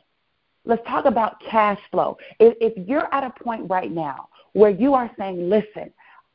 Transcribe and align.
Let's 0.64 0.82
talk 0.86 1.06
about 1.06 1.40
cash 1.50 1.78
flow. 1.90 2.16
If, 2.38 2.54
if 2.60 2.88
you're 2.88 3.12
at 3.12 3.24
a 3.24 3.42
point 3.42 3.68
right 3.68 3.90
now 3.90 4.28
where 4.52 4.70
you 4.70 4.94
are 4.94 5.10
saying, 5.18 5.48
listen, 5.48 5.92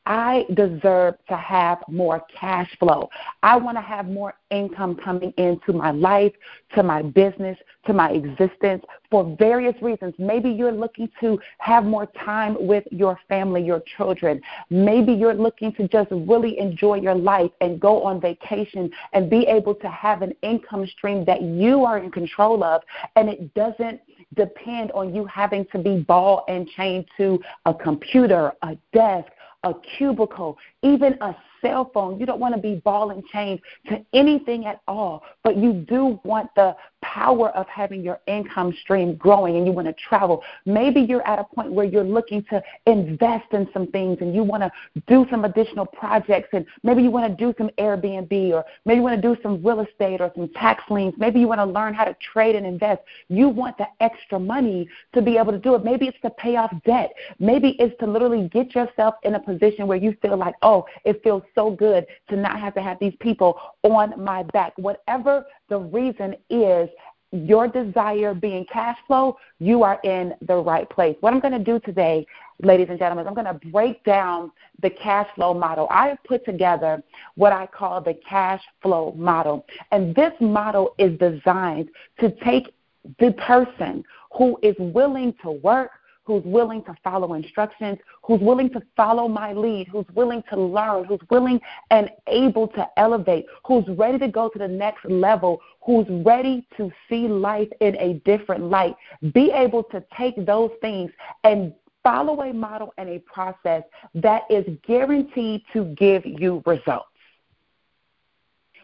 I 0.08 0.45
deserve 0.53 1.16
to 1.27 1.36
have 1.36 1.80
more 1.89 2.23
cash 2.33 2.73
flow. 2.80 3.09
I 3.44 3.58
want 3.58 3.77
to 3.77 3.81
have 3.81 4.08
more 4.08 4.36
income 4.52 4.95
coming 4.95 5.33
into 5.38 5.73
my 5.73 5.91
life, 5.91 6.31
to 6.75 6.81
my 6.81 7.02
business, 7.02 7.58
to 7.88 7.94
my 7.94 8.11
existence 8.11 8.85
for 9.11 9.35
various 9.38 9.75
reasons. 9.81 10.13
Maybe 10.17 10.50
you're 10.50 10.72
looking 10.72 11.09
to 11.19 11.38
have 11.58 11.83
more 11.83 12.05
time 12.23 12.55
with 12.58 12.85
your 12.89 13.19
family, 13.28 13.61
your 13.61 13.83
children. 13.97 14.39
Maybe 14.69 15.11
you're 15.11 15.33
looking 15.33 15.73
to 15.73 15.89
just 15.89 16.09
really 16.11 16.58
enjoy 16.58 17.02
your 17.02 17.16
life 17.16 17.52
and 17.59 17.78
go 17.78 18.02
on 18.03 18.22
vacation 18.22 18.89
and 19.11 19.30
be 19.30 19.45
able 19.47 19.75
to 19.75 19.89
have 19.89 20.22
an 20.22 20.33
income 20.41 20.88
stream 20.88 21.25
that 21.25 21.41
you 21.41 21.83
are 21.83 21.97
in 21.97 22.11
control 22.11 22.63
of 22.63 22.81
and 23.17 23.28
it 23.28 23.53
doesn't 23.55 24.00
depend 24.35 24.91
on 24.94 25.13
you 25.13 25.25
having 25.25 25.66
to 25.72 25.80
be 25.80 26.00
ball 26.00 26.45
and 26.47 26.67
chained 26.69 27.05
to 27.17 27.41
a 27.66 27.73
computer, 27.73 28.53
a 28.61 28.78
desk, 28.94 29.31
a 29.63 29.73
cubicle, 29.97 30.58
even 30.94 31.18
a 31.22 31.36
cell 31.62 31.90
phone. 31.94 32.20
You 32.20 32.26
don't 32.26 32.40
want 32.40 32.56
to 32.56 32.62
be 32.62 32.76
ball 32.76 33.12
and 33.12 33.26
chain 33.28 33.60
to 33.90 34.04
anything 34.14 34.66
at 34.66 34.82
all, 34.88 35.24
but 35.44 35.58
you 35.58 35.74
do 35.74 36.20
want 36.24 36.50
the 36.56 36.76
power 37.02 37.50
of 37.50 37.68
having 37.68 38.04
your 38.04 38.20
income 38.28 38.76
stream 38.82 39.16
growing 39.16 39.56
and 39.56 39.66
you 39.66 39.72
want 39.72 39.88
to 39.88 39.94
travel. 39.94 40.44
Maybe 40.66 41.02
you're 41.02 41.26
at 41.28 41.40
a 41.40 41.44
point 41.44 41.72
where 41.72 41.86
you're 41.86 42.04
looking 42.04 42.44
to 42.50 42.62
invest 42.86 43.54
in 43.54 43.68
some 43.74 43.88
things 43.88 44.18
and 44.22 44.34
you 44.36 44.44
want 44.44 44.64
to 44.64 44.72
do 45.08 45.26
some 45.30 45.46
additional 45.46 45.86
projects 45.86 46.50
and 46.54 46.66
maybe 46.84 47.02
you 47.02 47.12
want 47.12 47.30
to 47.32 47.46
do 47.46 47.54
some 47.58 47.70
Airbnb 47.78 48.52
or 48.52 48.66
maybe 48.86 48.98
you 48.98 49.04
want 49.04 49.22
to 49.22 49.22
do 49.22 49.40
some 49.42 49.64
real 49.64 49.82
estate 49.82 50.22
or 50.22 50.32
some 50.36 50.50
tax 50.50 50.84
liens. 50.90 51.14
Maybe 51.18 51.40
you 51.40 51.48
want 51.48 51.60
to 51.60 51.66
learn 51.66 51.94
how 51.94 52.06
to 52.06 52.16
trade 52.34 52.56
and 52.56 52.66
invest. 52.66 53.02
You 53.30 53.50
want 53.50 53.78
the 53.78 53.88
extra 54.00 54.40
money 54.40 54.88
to 55.14 55.22
be 55.22 55.38
able 55.38 55.52
to 55.52 55.60
do 55.60 55.76
it. 55.76 55.84
Maybe 55.84 56.08
it's 56.08 56.18
to 56.22 56.30
pay 56.32 56.56
off 56.56 56.74
debt. 56.86 57.14
Maybe 57.40 57.76
it's 57.80 57.97
to 58.00 58.08
literally 58.08 58.50
get 58.50 58.76
yourself 58.76 59.16
in 59.24 59.36
a 59.36 59.40
position 59.40 59.88
where 59.88 59.97
you 59.97 60.16
feel 60.22 60.38
like, 60.38 60.56
oh, 60.62 60.77
Oh, 60.78 60.86
it 61.06 61.24
feels 61.24 61.44
so 61.56 61.72
good 61.72 62.06
to 62.30 62.36
not 62.36 62.60
have 62.60 62.74
to 62.76 62.82
have 62.82 63.00
these 63.00 63.16
people 63.20 63.60
on 63.84 64.14
my 64.24 64.44
back. 64.44 64.74
Whatever 64.78 65.46
the 65.70 65.78
reason 65.78 66.36
is, 66.50 66.90
your 67.32 67.68
desire 67.68 68.34
being 68.34 68.66
cash 68.72 68.98
flow, 69.06 69.38
you 69.60 69.84
are 69.84 70.00
in 70.04 70.34
the 70.42 70.56
right 70.56 70.90
place. 70.90 71.18
What 71.20 71.34
I'm 71.34 71.40
going 71.40 71.58
to 71.58 71.64
do 71.64 71.80
today, 71.80 72.26
ladies 72.64 72.88
and 72.90 72.98
gentlemen, 72.98 73.28
I'm 73.28 73.34
going 73.34 73.48
to 73.48 73.68
break 73.70 74.04
down 74.04 74.52
the 74.82 74.90
cash 74.90 75.28
flow 75.36 75.54
model. 75.54 75.88
I 75.90 76.08
have 76.10 76.24
put 76.24 76.46
together 76.46 77.04
what 77.36 77.52
I 77.52 77.66
call 77.66 78.00
the 78.00 78.14
cash 78.28 78.62
flow 78.82 79.14
model. 79.18 79.66
And 79.92 80.16
this 80.16 80.32
model 80.40 80.96
is 80.98 81.18
designed 81.20 81.90
to 82.20 82.32
take 82.44 82.74
the 83.20 83.32
person 83.34 84.06
who 84.38 84.58
is 84.62 84.76
willing 84.78 85.34
to 85.42 85.52
work, 85.52 85.92
who's 86.28 86.44
willing 86.44 86.84
to 86.84 86.94
follow 87.06 87.34
instructions, 87.36 87.98
who's 88.22 88.42
willing 88.42 88.70
to 88.70 88.82
follow 88.98 89.30
my 89.30 89.54
lead, 89.54 89.88
who's 89.88 90.06
willing 90.14 90.44
to 90.50 90.60
learn, 90.60 91.06
who's 91.06 91.22
willing 91.32 91.60
and 91.90 92.12
able 92.28 92.68
to 92.68 92.86
elevate, 92.98 93.46
who's 93.66 93.86
ready 93.98 94.20
to 94.20 94.28
go 94.28 94.50
to 94.50 94.60
the 94.60 94.68
next 94.68 95.06
level, 95.06 95.62
who's 95.82 96.06
ready 96.26 96.68
to 96.76 96.92
see 97.08 97.30
life 97.30 97.70
in 97.80 97.96
a 97.96 98.16
different 98.26 98.66
light, 98.66 98.94
be 99.34 99.52
able 99.52 99.84
to 99.84 100.04
take 100.18 100.46
those 100.46 100.70
things 100.82 101.10
and 101.46 101.74
follow 102.04 102.42
a 102.42 102.54
model 102.54 102.94
and 102.98 103.08
a 103.08 103.20
process 103.20 103.84
that 104.14 104.42
is 104.50 104.66
guaranteed 104.86 105.62
to 105.72 105.86
give 105.96 106.24
you 106.26 106.62
results. 106.66 107.08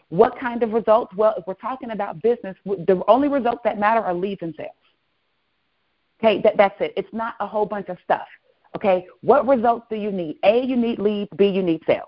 What 0.07 0.39
kind 0.39 0.63
of 0.63 0.71
results? 0.71 1.13
Well, 1.15 1.33
if 1.37 1.45
we're 1.45 1.55
talking 1.55 1.91
about 1.91 2.21
business, 2.21 2.55
the 2.65 3.01
only 3.09 3.27
results 3.27 3.61
that 3.65 3.77
matter 3.77 3.99
are 3.99 4.13
leads 4.13 4.41
and 4.43 4.53
sales. 4.55 4.71
Okay, 6.23 6.41
that, 6.41 6.55
that's 6.57 6.79
it. 6.79 6.93
It's 6.95 7.11
not 7.11 7.35
a 7.39 7.47
whole 7.47 7.65
bunch 7.65 7.89
of 7.89 7.97
stuff. 8.03 8.27
Okay, 8.75 9.05
what 9.21 9.47
results 9.47 9.85
do 9.89 9.95
you 9.95 10.11
need? 10.11 10.37
A, 10.43 10.63
you 10.63 10.75
need 10.75 10.99
leads. 10.99 11.29
B, 11.35 11.47
you 11.47 11.61
need 11.61 11.81
sales. 11.85 12.07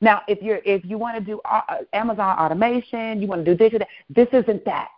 Now, 0.00 0.22
if 0.26 0.42
you're 0.42 0.60
if 0.64 0.84
you 0.84 0.98
want 0.98 1.16
to 1.16 1.24
do 1.24 1.40
uh, 1.44 1.78
Amazon 1.92 2.36
automation, 2.38 3.22
you 3.22 3.28
want 3.28 3.44
to 3.44 3.50
do 3.52 3.56
digital, 3.56 3.86
this 4.10 4.28
isn't 4.32 4.64
that. 4.64 4.88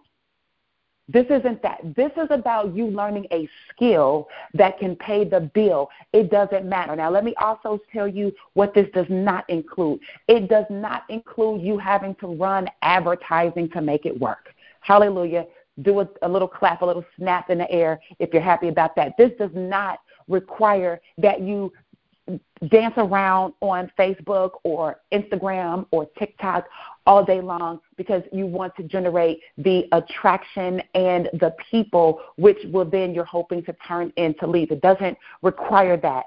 This 1.06 1.26
isn't 1.28 1.62
that. 1.62 1.80
This 1.94 2.10
is 2.16 2.28
about 2.30 2.74
you 2.74 2.86
learning 2.86 3.26
a 3.30 3.46
skill 3.68 4.26
that 4.54 4.78
can 4.78 4.96
pay 4.96 5.24
the 5.24 5.40
bill. 5.40 5.90
It 6.14 6.30
doesn't 6.30 6.66
matter. 6.66 6.96
Now, 6.96 7.10
let 7.10 7.24
me 7.24 7.34
also 7.38 7.78
tell 7.92 8.08
you 8.08 8.32
what 8.54 8.72
this 8.72 8.88
does 8.94 9.06
not 9.10 9.48
include. 9.50 10.00
It 10.28 10.48
does 10.48 10.64
not 10.70 11.02
include 11.10 11.60
you 11.60 11.76
having 11.76 12.14
to 12.16 12.28
run 12.28 12.68
advertising 12.80 13.68
to 13.72 13.82
make 13.82 14.06
it 14.06 14.18
work. 14.18 14.54
Hallelujah 14.80 15.44
do 15.82 16.00
a, 16.00 16.08
a 16.22 16.28
little 16.28 16.48
clap, 16.48 16.82
a 16.82 16.86
little 16.86 17.04
snap 17.16 17.50
in 17.50 17.58
the 17.58 17.70
air 17.70 18.00
if 18.18 18.32
you're 18.32 18.42
happy 18.42 18.68
about 18.68 18.94
that. 18.96 19.16
This 19.18 19.30
does 19.38 19.50
not 19.54 20.00
require 20.28 21.00
that 21.18 21.40
you 21.40 21.72
dance 22.70 22.94
around 22.96 23.52
on 23.60 23.90
Facebook 23.98 24.52
or 24.62 25.00
Instagram 25.12 25.86
or 25.90 26.06
TikTok 26.18 26.66
all 27.06 27.24
day 27.24 27.40
long 27.40 27.80
because 27.96 28.22
you 28.32 28.46
want 28.46 28.74
to 28.76 28.82
generate 28.84 29.40
the 29.58 29.86
attraction 29.92 30.80
and 30.94 31.28
the 31.34 31.54
people, 31.70 32.20
which 32.36 32.58
will 32.72 32.86
then 32.86 33.14
you're 33.14 33.24
hoping 33.24 33.62
to 33.64 33.74
turn 33.86 34.12
into 34.16 34.46
leads. 34.46 34.72
It 34.72 34.80
doesn't 34.80 35.18
require 35.42 35.98
that 35.98 36.24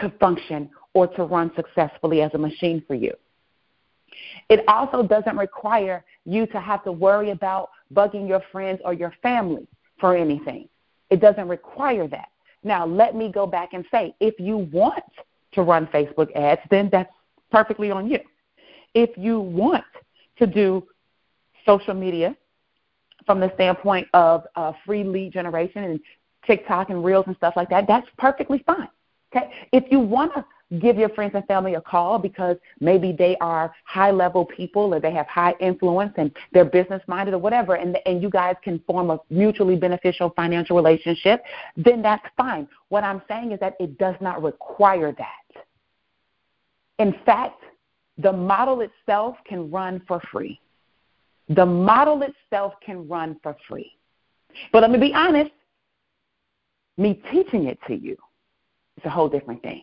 to 0.00 0.10
function 0.20 0.70
or 0.94 1.08
to 1.08 1.24
run 1.24 1.50
successfully 1.56 2.22
as 2.22 2.30
a 2.34 2.38
machine 2.38 2.82
for 2.86 2.94
you. 2.94 3.12
It 4.48 4.64
also 4.68 5.02
doesn't 5.02 5.36
require 5.36 6.04
you 6.24 6.46
to 6.48 6.60
have 6.60 6.84
to 6.84 6.92
worry 6.92 7.30
about 7.30 7.70
bugging 7.92 8.28
your 8.28 8.42
friends 8.52 8.80
or 8.84 8.92
your 8.92 9.12
family 9.22 9.66
for 9.98 10.16
anything. 10.16 10.68
It 11.10 11.20
doesn't 11.20 11.48
require 11.48 12.06
that. 12.08 12.28
Now, 12.62 12.86
let 12.86 13.14
me 13.14 13.30
go 13.30 13.46
back 13.46 13.70
and 13.72 13.84
say 13.90 14.14
if 14.20 14.38
you 14.38 14.68
want 14.72 15.02
to 15.52 15.62
run 15.62 15.86
Facebook 15.86 16.34
ads, 16.36 16.60
then 16.70 16.88
that's 16.92 17.12
perfectly 17.50 17.90
on 17.90 18.08
you. 18.08 18.20
If 18.94 19.10
you 19.16 19.40
want 19.40 19.84
to 20.38 20.46
do 20.46 20.86
social 21.66 21.94
media 21.94 22.36
from 23.26 23.40
the 23.40 23.50
standpoint 23.54 24.08
of 24.14 24.44
uh, 24.56 24.72
free 24.84 25.04
lead 25.04 25.32
generation 25.32 25.84
and 25.84 26.00
TikTok 26.46 26.90
and 26.90 27.04
Reels 27.04 27.24
and 27.26 27.36
stuff 27.36 27.54
like 27.56 27.70
that, 27.70 27.86
that's 27.86 28.06
perfectly 28.18 28.62
fine. 28.66 28.88
Okay? 29.34 29.50
If 29.72 29.84
you 29.90 30.00
want 30.00 30.34
to 30.34 30.44
give 30.78 30.96
your 30.96 31.08
friends 31.10 31.32
and 31.34 31.44
family 31.46 31.74
a 31.74 31.80
call 31.80 32.18
because 32.18 32.56
maybe 32.78 33.12
they 33.12 33.36
are 33.40 33.74
high 33.84 34.10
level 34.10 34.44
people 34.44 34.94
or 34.94 35.00
they 35.00 35.12
have 35.12 35.26
high 35.26 35.54
influence 35.60 36.12
and 36.16 36.30
they're 36.52 36.64
business 36.64 37.02
minded 37.08 37.34
or 37.34 37.38
whatever 37.38 37.74
and 37.74 37.98
and 38.06 38.22
you 38.22 38.30
guys 38.30 38.54
can 38.62 38.78
form 38.86 39.10
a 39.10 39.18
mutually 39.30 39.74
beneficial 39.76 40.30
financial 40.36 40.76
relationship 40.76 41.42
then 41.76 42.02
that's 42.02 42.24
fine. 42.36 42.68
What 42.88 43.02
i'm 43.02 43.20
saying 43.28 43.52
is 43.52 43.60
that 43.60 43.74
it 43.80 43.98
does 43.98 44.14
not 44.20 44.42
require 44.42 45.12
that. 45.12 45.64
In 46.98 47.14
fact 47.26 47.62
the 48.18 48.32
model 48.32 48.82
itself 48.82 49.36
can 49.46 49.70
run 49.70 50.02
for 50.06 50.20
free. 50.30 50.60
The 51.48 51.66
model 51.66 52.22
itself 52.22 52.74
can 52.84 53.08
run 53.08 53.38
for 53.42 53.56
free. 53.66 53.92
But 54.72 54.82
let 54.82 54.90
me 54.90 54.98
be 54.98 55.12
honest 55.14 55.50
me 56.96 57.20
teaching 57.32 57.64
it 57.64 57.78
to 57.88 57.94
you 57.94 58.16
is 58.98 59.04
a 59.04 59.10
whole 59.10 59.28
different 59.28 59.62
thing 59.62 59.82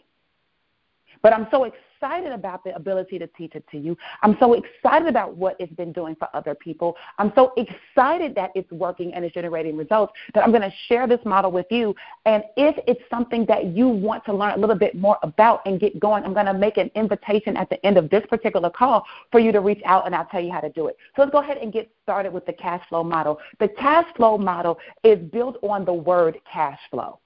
But 1.22 1.34
I'm 1.34 1.48
so 1.52 1.66
excited 1.98 2.32
about 2.32 2.64
the 2.64 2.76
ability 2.76 3.18
to 3.20 3.28
teach 3.28 3.56
it 3.56 3.64
to 3.72 3.78
you. 3.78 3.98
I'm 4.22 4.38
so 4.40 4.54
excited 4.54 5.08
about 5.08 5.36
what 5.36 5.56
it's 5.60 5.74
been 5.74 5.92
doing 5.92 6.16
for 6.16 6.28
other 6.34 6.54
people. 6.54 6.96
I'm 7.18 7.32
so 7.36 7.54
excited 7.58 8.36
that 8.36 8.52
it's 8.56 8.72
working 8.72 9.14
and 9.14 9.26
it's 9.26 9.34
generating 9.34 9.76
results 9.76 10.14
that 10.34 10.44
I'm 10.44 10.52
going 10.52 10.62
to 10.62 10.74
share 10.88 11.08
this 11.08 11.20
model 11.26 11.52
with 11.52 11.66
you. 11.72 11.96
And 12.26 12.44
if 12.56 12.76
it's 12.88 13.02
something 13.10 13.46
that 13.48 13.66
you 13.66 13.88
want 13.88 14.26
to 14.26 14.34
learn 14.34 14.54
a 14.54 14.58
little 14.58 14.76
bit 14.76 14.96
more 14.96 15.18
about 15.24 15.62
and 15.66 15.80
get 15.80 16.00
going, 16.00 16.24
I'm 16.24 16.34
going 16.34 16.46
to 16.46 16.54
make 16.54 16.78
an 16.78 16.92
invitation 16.96 17.58
at 17.58 17.70
the 17.70 17.84
end 17.86 17.98
of 17.98 18.10
this 18.10 18.24
particular 18.30 18.70
call 18.70 19.06
for 19.32 19.40
you 19.40 19.52
to 19.52 19.60
reach 19.60 19.82
out 19.86 20.06
and 20.06 20.16
I'll 20.16 20.26
tell 20.26 20.42
you 20.42 20.52
how 20.52 20.62
to 20.62 20.70
do 20.70 20.88
it. 20.88 20.98
So 21.16 21.24
let's 21.24 21.32
go 21.32 21.40
ahead 21.40 21.58
and 21.58 21.74
get 21.74 21.90
started 22.04 22.32
with 22.32 22.46
the 22.46 22.54
cash 22.54 22.88
flow 22.90 23.04
model. 23.04 23.40
The 23.60 23.70
cash 23.70 24.06
flow 24.16 24.38
model 24.38 24.78
is 25.04 25.20
built 25.32 25.58
on 25.64 25.86
the 25.86 25.94
word 25.94 26.38
cash 26.52 26.80
flow. 26.92 27.20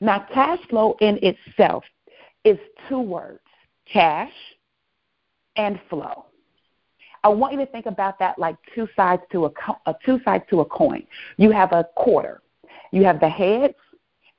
Now, 0.00 0.26
cash 0.32 0.60
flow 0.68 0.96
in 1.00 1.18
itself 1.22 1.84
is 2.44 2.58
two 2.88 3.00
words 3.00 3.40
cash 3.90 4.32
and 5.56 5.80
flow. 5.88 6.26
I 7.24 7.28
want 7.28 7.52
you 7.52 7.58
to 7.58 7.66
think 7.66 7.86
about 7.86 8.18
that 8.20 8.38
like 8.38 8.56
two 8.74 8.88
sides 8.94 9.22
to 9.32 9.46
a, 9.46 9.48
a 9.48 9.90
uh, 9.90 9.92
two 10.04 10.20
sides 10.24 10.44
to 10.50 10.60
a 10.60 10.64
coin. 10.64 11.04
You 11.36 11.50
have 11.50 11.72
a 11.72 11.88
quarter. 11.96 12.42
You 12.92 13.04
have 13.04 13.20
the 13.20 13.28
heads 13.28 13.74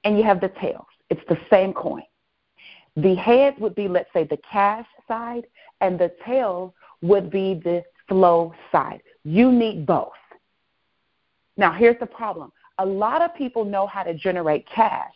and 0.03 0.17
you 0.17 0.23
have 0.23 0.39
the 0.39 0.49
tails. 0.61 0.85
It's 1.09 1.21
the 1.27 1.37
same 1.49 1.73
coin. 1.73 2.03
The 2.95 3.15
heads 3.15 3.57
would 3.59 3.75
be, 3.75 3.87
let's 3.87 4.09
say, 4.13 4.23
the 4.25 4.39
cash 4.49 4.85
side, 5.07 5.45
and 5.81 5.97
the 5.99 6.11
tails 6.25 6.73
would 7.01 7.29
be 7.29 7.53
the 7.63 7.83
flow 8.07 8.53
side. 8.71 9.01
You 9.23 9.51
need 9.51 9.85
both. 9.85 10.11
Now, 11.55 11.71
here's 11.73 11.99
the 11.99 12.05
problem 12.05 12.51
a 12.77 12.85
lot 12.85 13.21
of 13.21 13.35
people 13.35 13.65
know 13.65 13.85
how 13.87 14.03
to 14.03 14.13
generate 14.13 14.65
cash, 14.69 15.13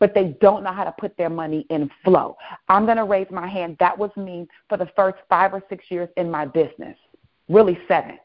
but 0.00 0.14
they 0.14 0.36
don't 0.40 0.64
know 0.64 0.72
how 0.72 0.82
to 0.82 0.94
put 0.98 1.16
their 1.16 1.30
money 1.30 1.66
in 1.70 1.88
flow. 2.02 2.36
I'm 2.68 2.86
going 2.86 2.96
to 2.96 3.04
raise 3.04 3.30
my 3.30 3.46
hand. 3.46 3.76
That 3.78 3.96
was 3.96 4.10
me 4.16 4.48
for 4.68 4.76
the 4.76 4.90
first 4.96 5.18
five 5.28 5.54
or 5.54 5.62
six 5.68 5.84
years 5.90 6.08
in 6.16 6.28
my 6.30 6.46
business, 6.46 6.96
really 7.48 7.78
seven. 7.86 8.18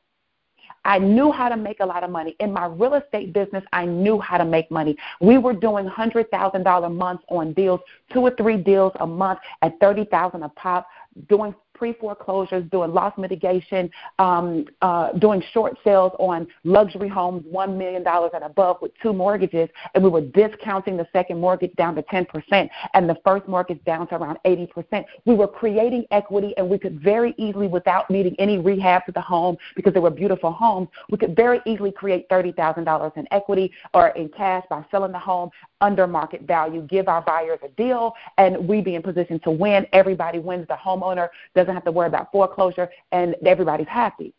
I 0.85 0.99
knew 0.99 1.31
how 1.31 1.49
to 1.49 1.57
make 1.57 1.79
a 1.79 1.85
lot 1.85 2.03
of 2.03 2.11
money. 2.11 2.35
In 2.39 2.53
my 2.53 2.67
real 2.67 2.93
estate 2.93 3.33
business, 3.33 3.63
I 3.73 3.85
knew 3.85 4.19
how 4.19 4.37
to 4.37 4.45
make 4.45 4.69
money. 4.69 4.95
We 5.19 5.39
were 5.39 5.53
doing 5.53 5.89
$100,000 5.89 6.95
months 6.95 7.23
on 7.29 7.53
deals, 7.53 7.79
two 8.13 8.21
or 8.21 8.31
three 8.35 8.57
deals 8.57 8.93
a 8.99 9.07
month 9.07 9.39
at 9.63 9.79
30000 9.79 10.43
a 10.43 10.49
pop, 10.49 10.87
doing 11.27 11.55
pre 11.75 11.93
foreclosures, 11.93 12.63
doing 12.71 12.93
loss 12.93 13.13
mitigation, 13.17 13.89
um, 14.17 14.65
uh, 14.81 15.11
doing 15.13 15.43
short 15.51 15.77
sales 15.83 16.13
on 16.17 16.47
luxury 16.63 17.09
homes, 17.09 17.43
$1 17.53 17.77
million 17.77 18.03
and 18.07 18.43
above 18.43 18.77
with 18.81 18.91
two 19.01 19.13
mortgages, 19.13 19.69
and 19.93 20.03
we 20.03 20.09
were 20.09 20.21
discounting 20.21 20.97
the 20.97 21.07
second 21.13 21.39
mortgage 21.39 21.73
down 21.75 21.95
to 21.95 22.01
10% 22.03 22.69
and 22.93 23.09
the 23.09 23.17
first 23.23 23.47
mortgage 23.47 23.83
down 23.83 24.07
to 24.07 24.15
around 24.15 24.37
80%. 24.45 25.05
We 25.25 25.35
were 25.35 25.47
creating 25.47 26.05
equity, 26.11 26.53
and 26.57 26.67
we 26.67 26.77
could 26.77 27.01
very 27.01 27.35
easily, 27.37 27.67
without 27.67 28.09
needing 28.09 28.35
any 28.39 28.57
rehab 28.57 29.05
to 29.05 29.11
the 29.11 29.21
home 29.21 29.57
because 29.75 29.93
they 29.93 29.99
were 29.99 30.09
beautiful 30.09 30.51
homes, 30.51 30.87
we 31.09 31.17
could 31.17 31.35
very 31.35 31.61
easily 31.65 31.91
create 31.91 32.27
$30,000 32.29 33.17
in 33.17 33.27
equity 33.31 33.71
or 33.93 34.09
in 34.09 34.29
cash 34.29 34.63
by 34.69 34.83
selling 34.89 35.11
the 35.11 35.19
home 35.19 35.49
under 35.81 36.07
market 36.07 36.41
value, 36.43 36.81
give 36.81 37.07
our 37.07 37.21
buyers 37.21 37.59
a 37.63 37.69
deal, 37.69 38.13
and 38.37 38.67
we 38.67 38.81
be 38.81 38.95
in 38.95 39.01
position 39.01 39.39
to 39.41 39.51
win. 39.51 39.85
Everybody 39.93 40.39
wins. 40.39 40.67
The 40.67 40.75
homeowner 40.75 41.29
doesn't 41.55 41.73
have 41.73 41.85
to 41.85 41.91
worry 41.91 42.07
about 42.07 42.31
foreclosure, 42.31 42.89
and 43.11 43.35
everybody's 43.45 43.87
happy. 43.87 44.33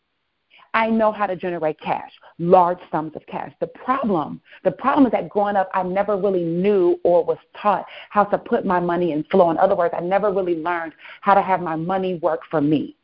I 0.73 0.89
know 0.89 1.11
how 1.11 1.25
to 1.25 1.35
generate 1.35 1.79
cash, 1.79 2.11
large 2.39 2.79
sums 2.91 3.15
of 3.15 3.25
cash. 3.25 3.51
The 3.59 3.67
problem, 3.67 4.41
the 4.63 4.71
problem 4.71 5.05
is 5.05 5.11
that 5.11 5.29
growing 5.29 5.55
up, 5.55 5.69
I 5.73 5.81
never 5.83 6.17
really 6.17 6.43
knew 6.43 6.99
or 7.03 7.23
was 7.23 7.37
taught 7.59 7.85
how 8.09 8.25
to 8.25 8.37
put 8.37 8.65
my 8.65 8.79
money 8.79 9.11
in 9.11 9.23
flow. 9.25 9.49
In 9.49 9.57
other 9.57 9.75
words, 9.75 9.93
I 9.97 10.01
never 10.01 10.31
really 10.31 10.57
learned 10.57 10.93
how 11.21 11.33
to 11.33 11.41
have 11.41 11.61
my 11.61 11.75
money 11.75 12.15
work 12.15 12.41
for 12.51 12.61
me. 12.61 12.95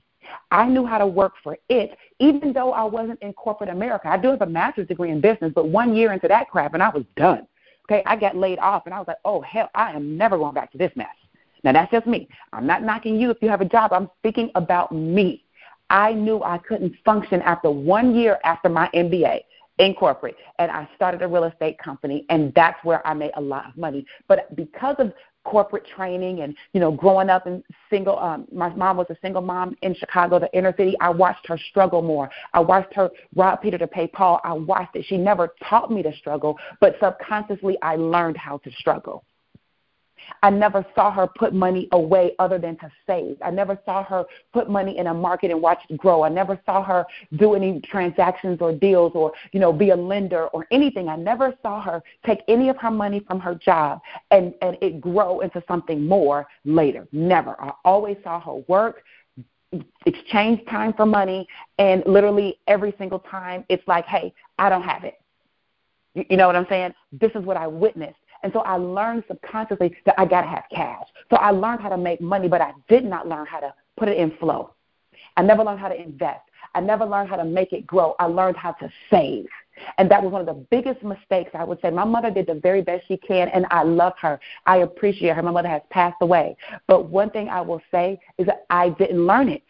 I 0.51 0.67
knew 0.67 0.85
how 0.85 0.97
to 0.99 1.07
work 1.07 1.33
for 1.43 1.57
it, 1.69 1.97
even 2.19 2.53
though 2.53 2.73
I 2.73 2.83
wasn't 2.83 3.21
in 3.21 3.33
corporate 3.33 3.69
America. 3.69 4.07
I 4.07 4.17
do 4.17 4.29
have 4.29 4.41
a 4.41 4.45
master's 4.45 4.87
degree 4.87 5.09
in 5.09 5.19
business, 5.19 5.51
but 5.53 5.67
one 5.67 5.95
year 5.95 6.13
into 6.13 6.27
that 6.27 6.49
crap, 6.49 6.73
and 6.73 6.83
I 6.83 6.89
was 6.89 7.03
done. 7.15 7.47
Okay, 7.89 8.03
I 8.05 8.15
got 8.15 8.35
laid 8.37 8.59
off, 8.59 8.83
and 8.85 8.93
I 8.93 8.99
was 8.99 9.07
like, 9.07 9.17
oh 9.25 9.41
hell, 9.41 9.69
I 9.75 9.91
am 9.91 10.17
never 10.17 10.37
going 10.37 10.53
back 10.53 10.71
to 10.71 10.77
this 10.77 10.91
mess. 10.95 11.07
Now 11.63 11.73
that's 11.73 11.91
just 11.91 12.07
me. 12.07 12.27
I'm 12.51 12.65
not 12.65 12.83
knocking 12.83 13.19
you 13.19 13.29
if 13.29 13.37
you 13.41 13.49
have 13.49 13.61
a 13.61 13.65
job. 13.65 13.93
I'm 13.93 14.09
speaking 14.19 14.51
about 14.55 14.91
me. 14.91 15.43
I 15.89 16.13
knew 16.13 16.41
I 16.43 16.57
couldn't 16.57 16.95
function 17.05 17.41
after 17.41 17.69
one 17.69 18.15
year 18.15 18.39
after 18.43 18.69
my 18.69 18.89
MBA 18.93 19.41
in 19.79 19.93
corporate, 19.95 20.35
and 20.59 20.71
I 20.71 20.87
started 20.95 21.21
a 21.21 21.27
real 21.27 21.45
estate 21.45 21.77
company, 21.77 22.25
and 22.29 22.53
that's 22.55 22.83
where 22.83 23.05
I 23.07 23.13
made 23.13 23.31
a 23.35 23.41
lot 23.41 23.67
of 23.67 23.77
money. 23.77 24.05
But 24.27 24.55
because 24.55 24.95
of 24.99 25.13
corporate 25.43 25.85
training 25.85 26.41
and 26.41 26.55
you 26.73 26.79
know 26.79 26.91
growing 26.91 27.29
up 27.29 27.47
in 27.47 27.63
single 27.89 28.17
um 28.19 28.47
my 28.51 28.69
mom 28.69 28.97
was 28.97 29.07
a 29.09 29.17
single 29.21 29.41
mom 29.41 29.75
in 29.81 29.93
chicago 29.93 30.39
the 30.39 30.51
inner 30.57 30.73
city. 30.77 30.95
I 31.01 31.09
watched 31.09 31.47
her 31.47 31.57
struggle 31.69 32.01
more. 32.01 32.29
I 32.53 32.59
watched 32.59 32.93
her 32.93 33.09
rob 33.35 33.61
peter 33.61 33.77
to 33.77 33.87
pay 33.87 34.07
paul. 34.07 34.39
I 34.43 34.53
watched 34.53 34.95
it. 34.95 35.05
She 35.07 35.17
never 35.17 35.53
taught 35.69 35.91
me 35.91 36.01
to 36.03 36.13
struggle 36.15 36.57
but 36.79 36.95
subconsciously 37.01 37.77
i 37.81 37.95
learned 37.95 38.37
how 38.37 38.57
to 38.59 38.71
struggle 38.71 39.23
I 40.41 40.49
never 40.49 40.85
saw 40.95 41.11
her 41.11 41.27
put 41.27 41.53
money 41.53 41.87
away 41.91 42.35
other 42.39 42.57
than 42.57 42.77
to 42.77 42.91
save. 43.07 43.37
I 43.43 43.51
never 43.51 43.79
saw 43.85 44.03
her 44.03 44.25
put 44.53 44.69
money 44.69 44.97
in 44.97 45.07
a 45.07 45.13
market 45.13 45.51
and 45.51 45.61
watch 45.61 45.79
it 45.89 45.97
grow. 45.97 46.23
I 46.23 46.29
never 46.29 46.59
saw 46.65 46.83
her 46.83 47.05
do 47.37 47.55
any 47.55 47.79
transactions 47.81 48.59
or 48.61 48.73
deals 48.73 49.13
or, 49.15 49.31
you 49.51 49.59
know, 49.59 49.71
be 49.73 49.91
a 49.91 49.95
lender 49.95 50.47
or 50.47 50.67
anything. 50.71 51.09
I 51.09 51.15
never 51.15 51.53
saw 51.61 51.81
her 51.81 52.03
take 52.25 52.41
any 52.47 52.69
of 52.69 52.77
her 52.77 52.91
money 52.91 53.21
from 53.27 53.39
her 53.39 53.55
job 53.55 54.01
and, 54.31 54.53
and 54.61 54.77
it 54.81 54.99
grow 55.01 55.39
into 55.41 55.63
something 55.67 56.05
more 56.05 56.47
later. 56.65 57.07
Never. 57.11 57.59
I 57.61 57.71
always 57.85 58.17
saw 58.23 58.39
her 58.41 58.55
work, 58.67 59.03
exchange 60.05 60.65
time 60.69 60.93
for 60.93 61.05
money, 61.05 61.47
and 61.79 62.03
literally 62.05 62.59
every 62.67 62.93
single 62.97 63.19
time 63.19 63.65
it's 63.69 63.87
like, 63.87 64.05
hey, 64.05 64.33
I 64.59 64.69
don't 64.69 64.83
have 64.83 65.03
it. 65.03 65.15
You 66.15 66.37
know 66.37 66.45
what 66.45 66.55
I'm 66.55 66.67
saying? 66.69 66.93
This 67.11 67.31
is 67.33 67.43
what 67.43 67.57
I 67.57 67.65
witnessed. 67.65 68.19
And 68.43 68.51
so 68.53 68.59
I 68.59 68.75
learned 68.75 69.23
subconsciously 69.27 69.95
that 70.05 70.19
I 70.19 70.25
got 70.25 70.41
to 70.41 70.47
have 70.47 70.63
cash. 70.73 71.07
So 71.29 71.37
I 71.37 71.51
learned 71.51 71.81
how 71.81 71.89
to 71.89 71.97
make 71.97 72.21
money, 72.21 72.47
but 72.47 72.61
I 72.61 72.73
did 72.89 73.05
not 73.05 73.27
learn 73.27 73.45
how 73.45 73.59
to 73.59 73.73
put 73.97 74.09
it 74.09 74.17
in 74.17 74.31
flow. 74.37 74.73
I 75.37 75.41
never 75.41 75.63
learned 75.63 75.79
how 75.79 75.87
to 75.87 75.99
invest. 75.99 76.41
I 76.75 76.81
never 76.81 77.05
learned 77.05 77.29
how 77.29 77.37
to 77.37 77.45
make 77.45 77.71
it 77.71 77.87
grow. 77.87 78.15
I 78.19 78.25
learned 78.25 78.57
how 78.57 78.73
to 78.73 78.89
save. 79.09 79.47
And 79.97 80.09
that 80.11 80.21
was 80.21 80.31
one 80.31 80.41
of 80.41 80.47
the 80.47 80.65
biggest 80.69 81.03
mistakes 81.03 81.51
I 81.53 81.63
would 81.63 81.79
say. 81.81 81.89
My 81.89 82.03
mother 82.03 82.29
did 82.29 82.47
the 82.47 82.55
very 82.55 82.81
best 82.81 83.05
she 83.07 83.17
can, 83.17 83.47
and 83.49 83.65
I 83.71 83.83
love 83.83 84.13
her. 84.21 84.39
I 84.65 84.77
appreciate 84.77 85.35
her. 85.35 85.41
My 85.41 85.51
mother 85.51 85.69
has 85.69 85.81
passed 85.89 86.17
away. 86.21 86.55
But 86.87 87.09
one 87.09 87.29
thing 87.31 87.49
I 87.49 87.61
will 87.61 87.81
say 87.91 88.19
is 88.37 88.45
that 88.45 88.65
I 88.69 88.89
didn't 88.89 89.25
learn 89.25 89.49
it. 89.49 89.63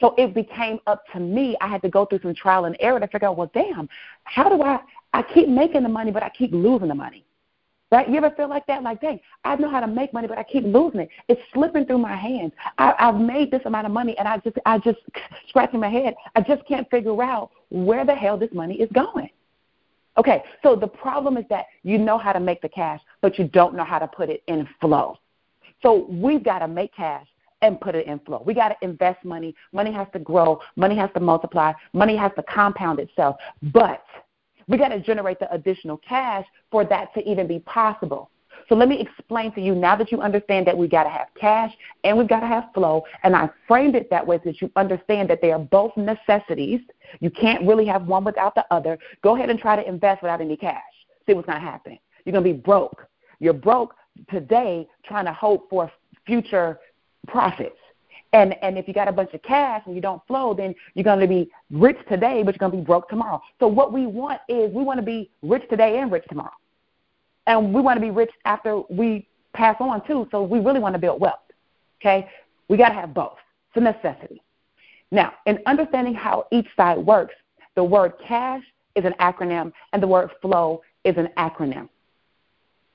So 0.00 0.14
it 0.16 0.34
became 0.34 0.78
up 0.86 1.04
to 1.12 1.20
me. 1.20 1.56
I 1.60 1.68
had 1.68 1.82
to 1.82 1.88
go 1.88 2.06
through 2.06 2.20
some 2.22 2.34
trial 2.34 2.64
and 2.64 2.76
error 2.80 3.00
to 3.00 3.06
figure 3.06 3.28
out, 3.28 3.36
well, 3.36 3.50
damn, 3.52 3.88
how 4.24 4.48
do 4.48 4.62
I? 4.62 4.80
I 5.12 5.22
keep 5.22 5.48
making 5.48 5.82
the 5.82 5.88
money, 5.88 6.12
but 6.12 6.22
I 6.22 6.30
keep 6.30 6.52
losing 6.52 6.88
the 6.88 6.94
money. 6.94 7.24
Right? 7.90 8.08
You 8.08 8.16
ever 8.18 8.30
feel 8.30 8.48
like 8.48 8.66
that? 8.66 8.84
Like, 8.84 9.00
dang, 9.00 9.18
I 9.44 9.56
know 9.56 9.68
how 9.68 9.80
to 9.80 9.88
make 9.88 10.12
money, 10.12 10.28
but 10.28 10.38
I 10.38 10.44
keep 10.44 10.64
losing 10.64 11.00
it. 11.00 11.08
It's 11.28 11.40
slipping 11.52 11.86
through 11.86 11.98
my 11.98 12.14
hands. 12.14 12.52
I, 12.78 12.94
I've 12.98 13.16
made 13.16 13.50
this 13.50 13.62
amount 13.64 13.86
of 13.86 13.92
money, 13.92 14.16
and 14.16 14.28
I 14.28 14.38
just, 14.38 14.56
I 14.64 14.78
just 14.78 14.98
scratching 15.48 15.80
my 15.80 15.88
head. 15.88 16.14
I 16.36 16.40
just 16.40 16.64
can't 16.66 16.88
figure 16.88 17.20
out 17.20 17.50
where 17.70 18.04
the 18.04 18.14
hell 18.14 18.36
this 18.38 18.50
money 18.52 18.74
is 18.76 18.88
going. 18.92 19.30
Okay, 20.18 20.42
so 20.62 20.76
the 20.76 20.86
problem 20.86 21.36
is 21.36 21.44
that 21.50 21.66
you 21.82 21.98
know 21.98 22.18
how 22.18 22.32
to 22.32 22.40
make 22.40 22.62
the 22.62 22.68
cash, 22.68 23.00
but 23.22 23.38
you 23.38 23.48
don't 23.48 23.74
know 23.74 23.84
how 23.84 23.98
to 23.98 24.06
put 24.06 24.28
it 24.28 24.42
in 24.46 24.68
flow. 24.80 25.16
So 25.82 26.06
we've 26.10 26.44
got 26.44 26.60
to 26.60 26.68
make 26.68 26.94
cash 26.94 27.26
and 27.62 27.80
put 27.80 27.94
it 27.94 28.06
in 28.06 28.18
flow. 28.20 28.42
We 28.44 28.54
got 28.54 28.68
to 28.68 28.76
invest 28.82 29.24
money. 29.24 29.54
Money 29.72 29.92
has 29.92 30.08
to 30.12 30.18
grow. 30.18 30.60
Money 30.76 30.96
has 30.96 31.10
to 31.14 31.20
multiply. 31.20 31.72
Money 31.92 32.16
has 32.16 32.32
to 32.36 32.42
compound 32.42 32.98
itself. 32.98 33.36
But 33.72 34.02
we 34.70 34.78
got 34.78 34.88
to 34.88 35.00
generate 35.00 35.40
the 35.40 35.52
additional 35.52 35.98
cash 35.98 36.46
for 36.70 36.84
that 36.84 37.12
to 37.14 37.28
even 37.28 37.46
be 37.48 37.58
possible. 37.58 38.30
So 38.68 38.76
let 38.76 38.88
me 38.88 39.00
explain 39.00 39.52
to 39.54 39.60
you 39.60 39.74
now 39.74 39.96
that 39.96 40.12
you 40.12 40.20
understand 40.20 40.64
that 40.68 40.78
we 40.78 40.86
got 40.86 41.02
to 41.02 41.10
have 41.10 41.26
cash 41.38 41.72
and 42.04 42.16
we've 42.16 42.28
got 42.28 42.38
to 42.38 42.46
have 42.46 42.68
flow. 42.72 43.02
And 43.24 43.34
I 43.34 43.50
framed 43.66 43.96
it 43.96 44.08
that 44.10 44.24
way 44.24 44.36
so 44.36 44.42
that 44.44 44.60
you 44.60 44.70
understand 44.76 45.28
that 45.28 45.40
they 45.42 45.50
are 45.50 45.58
both 45.58 45.90
necessities. 45.96 46.80
You 47.18 47.30
can't 47.30 47.66
really 47.66 47.84
have 47.86 48.06
one 48.06 48.22
without 48.22 48.54
the 48.54 48.64
other. 48.70 48.96
Go 49.22 49.34
ahead 49.34 49.50
and 49.50 49.58
try 49.58 49.74
to 49.74 49.86
invest 49.88 50.22
without 50.22 50.40
any 50.40 50.56
cash. 50.56 50.80
See 51.26 51.34
what's 51.34 51.46
going 51.46 51.60
to 51.60 51.66
happen. 51.66 51.98
You're 52.24 52.32
going 52.32 52.44
to 52.44 52.52
be 52.52 52.58
broke. 52.58 53.08
You're 53.40 53.54
broke 53.54 53.94
today 54.30 54.86
trying 55.04 55.24
to 55.24 55.32
hope 55.32 55.68
for 55.68 55.90
future 56.24 56.78
profits. 57.26 57.79
And 58.32 58.54
and 58.62 58.78
if 58.78 58.86
you 58.86 58.94
got 58.94 59.08
a 59.08 59.12
bunch 59.12 59.34
of 59.34 59.42
cash 59.42 59.82
and 59.86 59.94
you 59.94 60.00
don't 60.00 60.24
flow, 60.26 60.54
then 60.54 60.74
you're 60.94 61.04
going 61.04 61.18
to 61.20 61.26
be 61.26 61.50
rich 61.70 61.96
today, 62.08 62.42
but 62.42 62.54
you're 62.54 62.58
going 62.58 62.72
to 62.72 62.78
be 62.78 62.84
broke 62.84 63.08
tomorrow. 63.08 63.42
So 63.58 63.66
what 63.66 63.92
we 63.92 64.06
want 64.06 64.40
is 64.48 64.72
we 64.72 64.84
want 64.84 64.98
to 65.00 65.04
be 65.04 65.30
rich 65.42 65.64
today 65.68 65.98
and 65.98 66.12
rich 66.12 66.24
tomorrow, 66.28 66.54
and 67.46 67.74
we 67.74 67.80
want 67.80 67.96
to 67.96 68.00
be 68.00 68.10
rich 68.10 68.30
after 68.44 68.82
we 68.88 69.26
pass 69.52 69.76
on 69.80 70.06
too. 70.06 70.28
So 70.30 70.42
we 70.42 70.60
really 70.60 70.80
want 70.80 70.94
to 70.94 71.00
build 71.00 71.20
wealth. 71.20 71.40
Okay, 72.00 72.28
we 72.68 72.76
got 72.76 72.90
to 72.90 72.94
have 72.94 73.12
both. 73.12 73.36
It's 73.68 73.76
a 73.76 73.80
necessity. 73.80 74.40
Now, 75.10 75.32
in 75.46 75.58
understanding 75.66 76.14
how 76.14 76.46
each 76.52 76.68
side 76.76 76.98
works, 76.98 77.34
the 77.74 77.82
word 77.82 78.12
cash 78.24 78.62
is 78.94 79.04
an 79.04 79.14
acronym, 79.18 79.72
and 79.92 80.02
the 80.02 80.06
word 80.06 80.30
flow 80.40 80.82
is 81.04 81.16
an 81.16 81.28
acronym. 81.36 81.88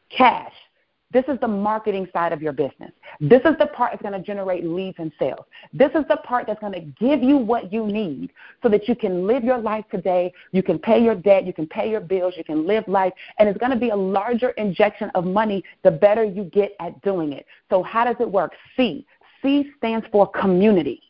Cash 0.10 0.54
This 1.16 1.24
is 1.30 1.40
the 1.40 1.48
marketing 1.48 2.10
side 2.12 2.34
of 2.34 2.42
your 2.42 2.52
business. 2.52 2.92
This 3.22 3.40
is 3.46 3.58
the 3.58 3.68
part 3.68 3.94
that's 3.94 4.02
going 4.02 4.20
to 4.20 4.20
generate 4.20 4.66
leads 4.66 4.98
and 5.00 5.14
sales. 5.18 5.46
This 5.72 5.92
is 5.96 6.04
the 6.10 6.18
part 6.18 6.46
that's 6.46 6.60
going 6.60 6.74
to 6.74 6.82
give 6.82 7.24
you 7.24 7.38
what 7.38 7.72
you 7.72 7.88
need 7.88 8.34
so 8.62 8.68
that 8.68 8.90
you 8.90 8.98
can 8.98 9.26
live 9.26 9.42
your 9.42 9.58
life 9.58 9.86
today. 9.90 10.34
You 10.52 10.62
can 10.62 10.78
pay 10.78 11.02
your 11.02 11.16
debt. 11.16 11.46
You 11.46 11.54
can 11.54 11.68
pay 11.68 11.90
your 11.90 12.02
bills. 12.02 12.34
You 12.36 12.44
can 12.44 12.68
live 12.68 12.86
life. 12.90 13.14
And 13.40 13.48
it's 13.48 13.58
going 13.58 13.72
to 13.72 13.78
be 13.78 13.92
a 13.92 13.96
larger 13.96 14.50
injection 14.58 15.10
of 15.16 15.24
money 15.24 15.64
the 15.86 15.92
better 15.92 16.26
you 16.26 16.44
get 16.44 16.76
at 16.82 17.02
doing 17.02 17.32
it. 17.32 17.46
So, 17.70 17.82
how 17.82 18.04
does 18.04 18.18
it 18.20 18.30
work? 18.30 18.52
C. 18.76 19.06
C 19.42 19.72
stands 19.78 20.06
for 20.12 20.28
community. 20.28 21.02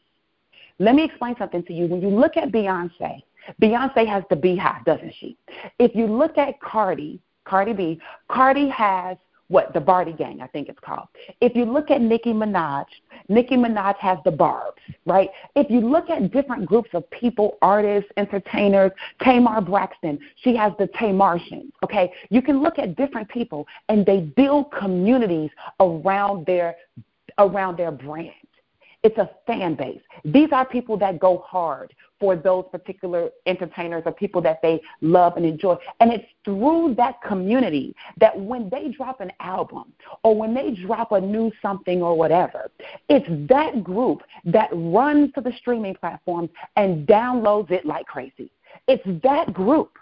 Let 0.78 0.94
me 0.94 1.04
explain 1.04 1.36
something 1.40 1.64
to 1.64 1.74
you. 1.74 1.88
When 1.88 2.04
you 2.04 2.10
look 2.10 2.38
at 2.38 2.52
Beyonce, 2.52 3.24
Beyonce 3.60 4.06
has 4.06 4.24
the 4.30 4.36
BeyHive, 4.36 4.86
doesn't 4.86 5.16
she? 5.20 5.36
If 5.80 5.96
you 5.96 6.06
look 6.06 6.38
at 6.38 6.62
Cardi, 6.62 7.20
Cardi 7.44 7.74
B, 7.74 8.00
Cardi 8.30 8.70
has 8.70 9.18
what 9.48 9.74
the 9.74 9.80
Bardi 9.80 10.14
Gang, 10.14 10.42
I 10.42 10.48
think 10.48 10.70
it's 10.70 10.80
called. 10.80 11.08
If 11.42 11.56
you 11.56 11.66
look 11.66 11.92
at 11.92 12.02
Nicki 12.02 12.34
Minaj, 12.34 12.86
Nicki 13.30 13.56
Minaj 13.56 13.96
has 13.98 14.18
the 14.26 14.32
Barbs, 14.32 14.82
right? 15.06 15.30
If 15.56 15.70
you 15.70 15.82
look 15.82 16.10
at 16.10 16.32
different 16.32 16.66
groups 16.66 16.90
of 16.94 17.10
people, 17.12 17.58
artists, 17.62 18.10
entertainers, 18.18 18.92
Tamar 19.22 19.62
Braxton, 19.62 20.20
she 20.44 20.56
has 20.56 20.74
the 20.80 20.88
Tamartians, 20.88 21.72
okay? 21.84 22.12
You 22.30 22.42
can 22.42 22.62
look 22.62 22.80
at 22.80 22.96
different 22.96 23.30
people 23.30 23.68
and 23.90 24.06
they 24.06 24.22
build 24.22 24.72
communities 24.72 25.52
around 25.80 26.46
their 26.46 26.76
around 27.38 27.78
their 27.78 27.92
brand. 27.92 28.32
It's 29.06 29.20
a 29.20 29.30
fan 29.46 29.76
base. 29.76 30.02
These 30.24 30.50
are 30.52 30.66
people 30.66 30.98
that 30.98 31.20
go 31.20 31.38
hard 31.46 31.94
for 32.20 32.36
those 32.36 32.66
particular 32.72 33.30
entertainers 33.46 34.02
or 34.08 34.12
people 34.12 34.42
that 34.42 34.64
they 34.64 34.82
love 35.02 35.38
and 35.38 35.46
enjoy. 35.46 35.76
And 36.00 36.12
it's 36.12 36.26
through 36.44 36.96
that 36.98 37.22
community 37.22 37.96
that 38.20 38.36
when 38.36 38.68
they 38.68 38.88
drop 38.90 39.22
an 39.22 39.32
album 39.40 39.94
or 40.24 40.36
when 40.36 40.56
they 40.56 40.72
drop 40.72 41.12
a 41.12 41.22
new 41.22 41.52
something 41.62 42.02
or 42.02 42.18
whatever, 42.18 42.72
it's 43.08 43.28
that 43.48 43.84
group 43.84 44.24
that 44.44 44.72
runs 44.74 45.32
to 45.34 45.42
the 45.42 45.54
streaming 45.60 45.94
platforms 45.94 46.50
and 46.76 47.08
downloads 47.08 47.70
it 47.70 47.86
like 47.86 48.08
crazy. 48.08 48.50
It's 48.88 49.06
that 49.22 49.54
group. 49.54 50.00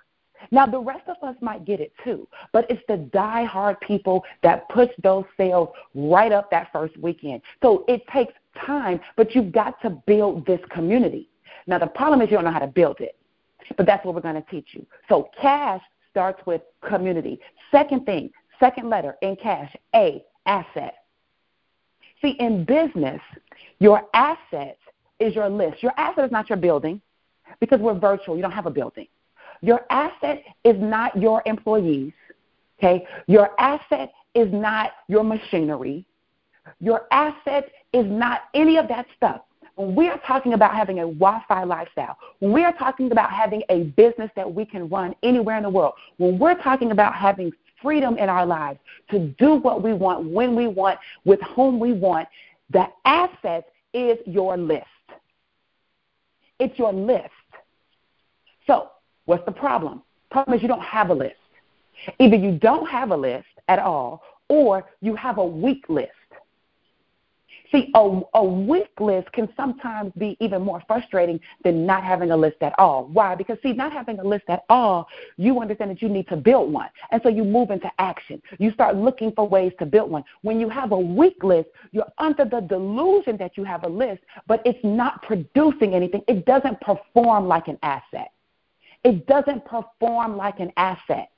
Now, 0.51 0.65
the 0.65 0.79
rest 0.79 1.09
of 1.09 1.17
us 1.27 1.35
might 1.41 1.65
get 1.65 1.81
it 1.81 1.91
too, 2.05 2.25
but 2.53 2.69
it's 2.69 2.83
the 2.87 2.97
die-hard 2.97 3.79
people 3.81 4.23
that 4.43 4.67
push 4.69 4.89
those 5.01 5.25
sales 5.35 5.69
right 5.93 6.31
up 6.31 6.49
that 6.51 6.69
first 6.71 6.95
weekend. 6.97 7.41
So 7.61 7.83
it 7.89 8.05
takes 8.07 8.33
time, 8.65 8.99
but 9.15 9.35
you've 9.35 9.51
got 9.51 9.81
to 9.81 9.89
build 9.89 10.45
this 10.45 10.59
community. 10.69 11.29
Now, 11.67 11.79
the 11.79 11.87
problem 11.87 12.21
is 12.21 12.29
you 12.29 12.37
don't 12.37 12.45
know 12.45 12.51
how 12.51 12.59
to 12.59 12.67
build 12.67 12.99
it, 12.99 13.15
but 13.77 13.85
that's 13.85 14.05
what 14.05 14.15
we're 14.15 14.21
going 14.21 14.35
to 14.35 14.49
teach 14.49 14.69
you. 14.71 14.85
So, 15.09 15.29
cash 15.39 15.81
starts 16.11 16.45
with 16.45 16.61
community. 16.87 17.39
Second 17.71 18.05
thing, 18.05 18.29
second 18.59 18.89
letter 18.89 19.15
in 19.21 19.35
cash, 19.35 19.73
A, 19.95 20.23
asset. 20.45 20.95
See, 22.21 22.35
in 22.39 22.65
business, 22.65 23.21
your 23.79 24.03
asset 24.13 24.77
is 25.19 25.35
your 25.35 25.49
list. 25.49 25.81
Your 25.81 25.93
asset 25.97 26.25
is 26.25 26.31
not 26.31 26.49
your 26.49 26.57
building 26.57 27.01
because 27.59 27.79
we're 27.79 27.97
virtual. 27.97 28.35
You 28.35 28.41
don't 28.41 28.51
have 28.51 28.65
a 28.65 28.71
building. 28.71 29.07
Your 29.61 29.85
asset 29.89 30.43
is 30.63 30.75
not 30.79 31.15
your 31.15 31.41
employees. 31.45 32.13
Okay? 32.79 33.05
Your 33.27 33.51
asset 33.59 34.11
is 34.35 34.51
not 34.51 34.91
your 35.07 35.23
machinery. 35.23 36.05
Your 36.79 37.07
asset 37.11 37.69
is 37.93 38.05
not 38.07 38.41
any 38.53 38.77
of 38.77 38.87
that 38.87 39.05
stuff. 39.15 39.41
When 39.75 39.95
we 39.95 40.07
are 40.07 40.19
talking 40.27 40.53
about 40.53 40.75
having 40.75 40.99
a 40.99 41.03
Wi 41.03 41.41
Fi 41.47 41.63
lifestyle, 41.63 42.17
when 42.39 42.51
we 42.51 42.63
are 42.63 42.73
talking 42.73 43.11
about 43.11 43.31
having 43.31 43.63
a 43.69 43.83
business 43.83 44.29
that 44.35 44.51
we 44.51 44.65
can 44.65 44.87
run 44.89 45.15
anywhere 45.23 45.57
in 45.57 45.63
the 45.63 45.69
world, 45.69 45.93
when 46.17 46.37
we're 46.37 46.61
talking 46.61 46.91
about 46.91 47.15
having 47.15 47.51
freedom 47.81 48.17
in 48.17 48.29
our 48.29 48.45
lives 48.45 48.79
to 49.11 49.19
do 49.39 49.55
what 49.55 49.83
we 49.83 49.93
want, 49.93 50.29
when 50.29 50.55
we 50.55 50.67
want, 50.67 50.99
with 51.25 51.41
whom 51.55 51.79
we 51.79 51.91
want, 51.93 52.27
the 52.69 52.85
asset 53.05 53.65
is 53.93 54.17
your 54.25 54.57
list. 54.57 54.85
It's 56.59 56.77
your 56.77 56.93
list. 56.93 57.29
So, 58.67 58.89
what's 59.25 59.45
the 59.45 59.51
problem? 59.51 60.01
Problem 60.31 60.55
is 60.55 60.61
you 60.61 60.67
don't 60.67 60.81
have 60.81 61.09
a 61.09 61.13
list. 61.13 61.35
Either 62.19 62.35
you 62.35 62.57
don't 62.57 62.87
have 62.87 63.11
a 63.11 63.17
list 63.17 63.47
at 63.67 63.79
all, 63.79 64.23
or 64.49 64.85
you 65.01 65.15
have 65.15 65.37
a 65.37 65.45
weak 65.45 65.85
list. 65.89 66.11
See, 67.73 67.89
a, 67.95 68.21
a 68.35 68.43
weak 68.43 68.91
list 68.99 69.31
can 69.31 69.49
sometimes 69.57 70.13
be 70.15 70.37
even 70.39 70.61
more 70.61 70.83
frustrating 70.85 71.39
than 71.63 71.87
not 71.87 72.03
having 72.03 72.29
a 72.29 72.37
list 72.37 72.57
at 72.61 72.77
all. 72.77 73.05
Why? 73.05 73.33
Because, 73.33 73.57
see, 73.63 73.73
not 73.73 73.91
having 73.91 74.19
a 74.19 74.23
list 74.23 74.43
at 74.47 74.63
all, 74.69 75.07
you 75.37 75.59
understand 75.59 75.89
that 75.89 75.99
you 75.99 76.07
need 76.07 76.27
to 76.27 76.37
build 76.37 76.71
one. 76.71 76.89
And 77.11 77.19
so 77.23 77.29
you 77.29 77.43
move 77.43 77.71
into 77.71 77.89
action. 77.97 78.39
You 78.59 78.71
start 78.73 78.95
looking 78.95 79.31
for 79.31 79.47
ways 79.47 79.73
to 79.79 79.87
build 79.87 80.11
one. 80.11 80.23
When 80.43 80.59
you 80.59 80.69
have 80.69 80.91
a 80.91 80.99
weak 80.99 81.43
list, 81.43 81.69
you're 81.91 82.11
under 82.19 82.45
the 82.45 82.59
delusion 82.59 83.37
that 83.37 83.57
you 83.57 83.63
have 83.63 83.83
a 83.85 83.89
list, 83.89 84.21
but 84.45 84.61
it's 84.65 84.83
not 84.83 85.23
producing 85.23 85.95
anything. 85.95 86.21
It 86.27 86.45
doesn't 86.45 86.79
perform 86.81 87.47
like 87.47 87.67
an 87.69 87.79
asset. 87.81 88.33
It 89.03 89.25
doesn't 89.25 89.65
perform 89.65 90.37
like 90.37 90.59
an 90.59 90.71
asset. 90.77 91.31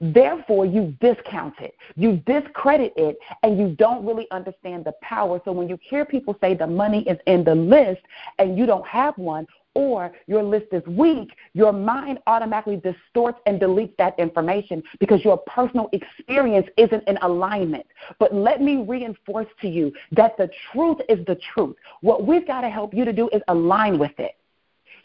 Therefore, 0.00 0.66
you 0.66 0.96
discount 1.00 1.54
it, 1.60 1.74
you 1.96 2.22
discredit 2.26 2.92
it, 2.96 3.18
and 3.42 3.58
you 3.58 3.74
don't 3.76 4.04
really 4.04 4.26
understand 4.30 4.84
the 4.84 4.92
power. 5.02 5.40
So 5.44 5.52
when 5.52 5.68
you 5.68 5.78
hear 5.82 6.04
people 6.04 6.36
say 6.40 6.54
the 6.54 6.66
money 6.66 7.02
is 7.08 7.18
in 7.26 7.44
the 7.44 7.54
list 7.54 8.00
and 8.38 8.56
you 8.56 8.66
don't 8.66 8.86
have 8.86 9.16
one, 9.18 9.46
or 9.74 10.12
your 10.26 10.42
list 10.42 10.66
is 10.72 10.84
weak, 10.86 11.30
your 11.52 11.72
mind 11.72 12.18
automatically 12.26 12.76
distorts 12.76 13.38
and 13.46 13.60
deletes 13.60 13.96
that 13.98 14.18
information 14.18 14.82
because 14.98 15.24
your 15.24 15.38
personal 15.38 15.88
experience 15.92 16.66
isn't 16.76 17.06
in 17.06 17.16
alignment. 17.22 17.86
But 18.18 18.34
let 18.34 18.60
me 18.60 18.84
reinforce 18.86 19.46
to 19.62 19.68
you 19.68 19.92
that 20.12 20.36
the 20.36 20.50
truth 20.72 20.98
is 21.08 21.24
the 21.26 21.38
truth. 21.54 21.76
What 22.00 22.26
we've 22.26 22.46
got 22.46 22.62
to 22.62 22.68
help 22.68 22.92
you 22.92 23.04
to 23.04 23.12
do 23.12 23.28
is 23.28 23.42
align 23.48 23.98
with 23.98 24.18
it. 24.18 24.36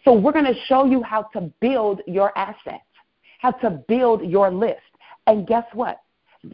So 0.03 0.13
we're 0.13 0.33
going 0.33 0.45
to 0.45 0.59
show 0.67 0.85
you 0.85 1.01
how 1.01 1.23
to 1.33 1.41
build 1.59 2.01
your 2.07 2.35
assets 2.37 2.83
how 3.39 3.51
to 3.51 3.69
build 3.87 4.23
your 4.23 4.51
list. 4.51 4.81
And 5.27 5.47
guess 5.47 5.65
what? 5.73 6.01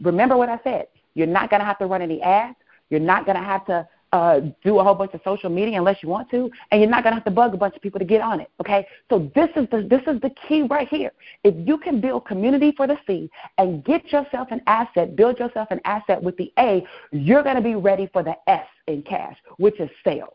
Remember 0.02 0.36
what 0.36 0.48
I 0.48 0.58
said. 0.64 0.86
You're 1.14 1.26
not 1.26 1.50
going 1.50 1.60
to 1.60 1.66
have 1.66 1.78
to 1.78 1.86
run 1.86 2.02
any 2.02 2.22
ads. 2.22 2.56
You're 2.90 3.00
not 3.00 3.26
going 3.26 3.36
to 3.36 3.44
have 3.44 3.66
to 3.66 3.88
uh, 4.12 4.40
do 4.62 4.78
a 4.78 4.84
whole 4.84 4.94
bunch 4.94 5.14
of 5.14 5.20
social 5.24 5.48
media 5.48 5.78
unless 5.78 6.02
you 6.02 6.08
want 6.08 6.30
to, 6.30 6.50
and 6.70 6.80
you're 6.80 6.90
not 6.90 7.02
going 7.02 7.12
to 7.12 7.14
have 7.14 7.24
to 7.24 7.30
bug 7.30 7.54
a 7.54 7.56
bunch 7.56 7.74
of 7.74 7.80
people 7.80 7.98
to 7.98 8.04
get 8.04 8.20
on 8.20 8.40
it. 8.40 8.50
Okay, 8.60 8.86
so 9.08 9.30
this 9.34 9.48
is 9.56 9.66
the 9.70 9.86
this 9.88 10.02
is 10.06 10.20
the 10.20 10.30
key 10.46 10.62
right 10.62 10.86
here. 10.88 11.12
If 11.44 11.54
you 11.66 11.78
can 11.78 12.00
build 12.00 12.26
community 12.26 12.74
for 12.76 12.86
the 12.86 12.98
C 13.06 13.30
and 13.56 13.82
get 13.84 14.12
yourself 14.12 14.48
an 14.50 14.60
asset, 14.66 15.16
build 15.16 15.38
yourself 15.38 15.68
an 15.70 15.80
asset 15.86 16.22
with 16.22 16.36
the 16.36 16.52
A, 16.58 16.84
you're 17.10 17.42
going 17.42 17.56
to 17.56 17.62
be 17.62 17.74
ready 17.74 18.08
for 18.12 18.22
the 18.22 18.34
S 18.46 18.66
in 18.86 19.02
cash, 19.02 19.36
which 19.56 19.80
is 19.80 19.88
sales. 20.04 20.34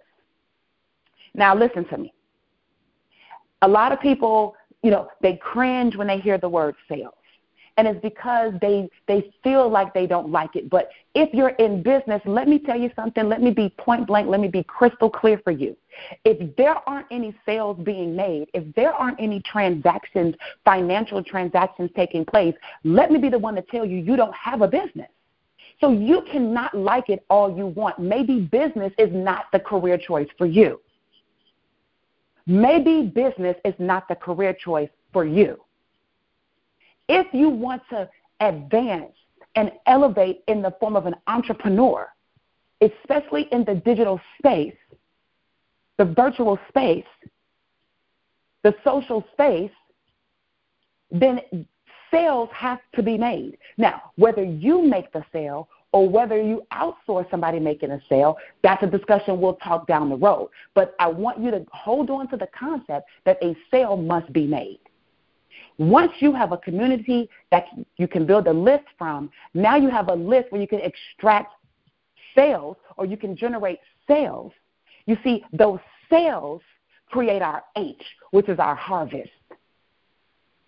Now 1.36 1.56
listen 1.56 1.86
to 1.90 1.98
me. 2.00 2.14
A 3.62 3.68
lot 3.68 3.92
of 3.92 4.00
people 4.00 4.56
you 4.88 4.92
know, 4.92 5.10
they 5.22 5.36
cringe 5.36 5.98
when 5.98 6.08
they 6.08 6.18
hear 6.18 6.38
the 6.38 6.48
word 6.48 6.74
sales. 6.88 7.14
And 7.76 7.90
it's 7.90 8.00
because 8.02 8.54
they 8.62 8.90
they 9.06 9.34
feel 9.44 9.70
like 9.70 9.94
they 9.94 10.08
don't 10.08 10.32
like 10.32 10.56
it. 10.56 10.70
But 10.70 10.88
if 11.14 11.32
you're 11.34 11.56
in 11.66 11.84
business, 11.84 12.22
let 12.26 12.48
me 12.48 12.58
tell 12.58 12.80
you 12.80 12.90
something. 12.96 13.28
Let 13.28 13.42
me 13.42 13.52
be 13.52 13.68
point 13.78 14.08
blank. 14.08 14.30
Let 14.30 14.40
me 14.40 14.48
be 14.48 14.64
crystal 14.64 15.10
clear 15.10 15.42
for 15.44 15.52
you. 15.52 15.76
If 16.24 16.56
there 16.56 16.78
aren't 16.88 17.08
any 17.12 17.36
sales 17.46 17.78
being 17.84 18.16
made, 18.16 18.48
if 18.54 18.74
there 18.76 18.94
aren't 18.94 19.20
any 19.20 19.42
transactions, 19.42 20.36
financial 20.64 21.22
transactions 21.22 21.92
taking 21.94 22.24
place, 22.24 22.56
let 22.86 23.12
me 23.12 23.20
be 23.20 23.28
the 23.28 23.38
one 23.38 23.56
to 23.56 23.62
tell 23.64 23.86
you 23.86 23.98
you 23.98 24.16
don't 24.16 24.36
have 24.36 24.62
a 24.62 24.70
business. 24.70 25.10
So 25.82 25.92
you 25.92 26.24
cannot 26.32 26.74
like 26.74 27.10
it 27.10 27.26
all 27.30 27.56
you 27.56 27.68
want. 27.68 28.00
Maybe 28.00 28.40
business 28.40 28.94
is 28.98 29.10
not 29.12 29.48
the 29.52 29.60
career 29.60 29.98
choice 29.98 30.30
for 30.38 30.46
you. 30.46 30.80
Maybe 32.48 33.04
business 33.14 33.58
is 33.66 33.74
not 33.78 34.08
the 34.08 34.16
career 34.16 34.54
choice 34.54 34.90
for 35.12 35.26
you. 35.26 35.60
If 37.10 37.28
you 37.34 37.50
want 37.50 37.84
to 37.90 38.10
advance 38.40 39.14
and 39.56 39.72
elevate 39.86 40.44
in 40.48 40.62
the 40.62 40.74
form 40.80 40.96
of 40.96 41.06
an 41.06 41.16
entrepreneur, 41.28 42.08
especially 42.82 43.48
in 43.52 43.66
the 43.66 43.76
digital 43.76 44.20
space, 44.40 44.76
the 45.98 46.06
virtual 46.06 46.58
space, 46.70 47.06
the 48.64 48.74
social 48.84 49.26
space, 49.34 49.72
then 51.12 51.42
sales 52.12 52.50
have 52.54 52.80
to 52.96 53.04
be 53.04 53.18
made. 53.18 53.58
Now, 53.78 54.12
whether 54.16 54.44
you 54.44 54.84
make 54.84 55.12
the 55.12 55.24
sale 55.34 55.68
or 55.94 56.08
whether 56.10 56.42
you 56.42 56.64
outsource 56.74 57.30
somebody 57.32 57.60
making 57.60 57.92
a 57.92 58.02
sale, 58.10 58.38
that's 58.62 58.84
a 58.84 58.88
discussion 58.88 59.40
we'll 59.40 59.56
talk 59.56 59.88
down 59.88 60.10
the 60.10 60.16
road. 60.16 60.50
But 60.74 60.96
I 61.00 61.08
want 61.08 61.40
you 61.40 61.52
to 61.52 61.66
hold 61.72 62.10
on 62.10 62.28
to 62.30 62.38
the 62.38 62.48
concept 62.58 63.08
that 63.26 63.38
a 63.42 63.56
sale 63.72 63.96
must 63.96 64.32
be 64.34 64.46
made. 64.46 64.80
Once 65.78 66.12
you 66.20 66.34
have 66.34 66.52
a 66.52 66.58
community 66.58 67.30
that 67.52 67.66
you 67.98 68.08
can 68.08 68.26
build 68.26 68.48
a 68.48 68.54
list 68.54 68.86
from, 68.98 69.30
now 69.54 69.76
you 69.76 69.90
have 69.90 70.10
a 70.10 70.16
list 70.16 70.52
where 70.52 70.60
you 70.60 70.68
can 70.68 70.82
extract 70.82 71.54
sales 72.36 72.78
or 72.98 73.06
you 73.06 73.18
can 73.18 73.36
generate 73.36 73.80
sales. 74.08 74.52
You 75.06 75.18
see, 75.24 75.44
those 75.54 75.80
sales 76.10 76.62
create 77.10 77.42
our 77.42 77.64
H, 77.76 78.04
which 78.32 78.50
is 78.50 78.60
our 78.60 78.76
harvest. 78.76 79.30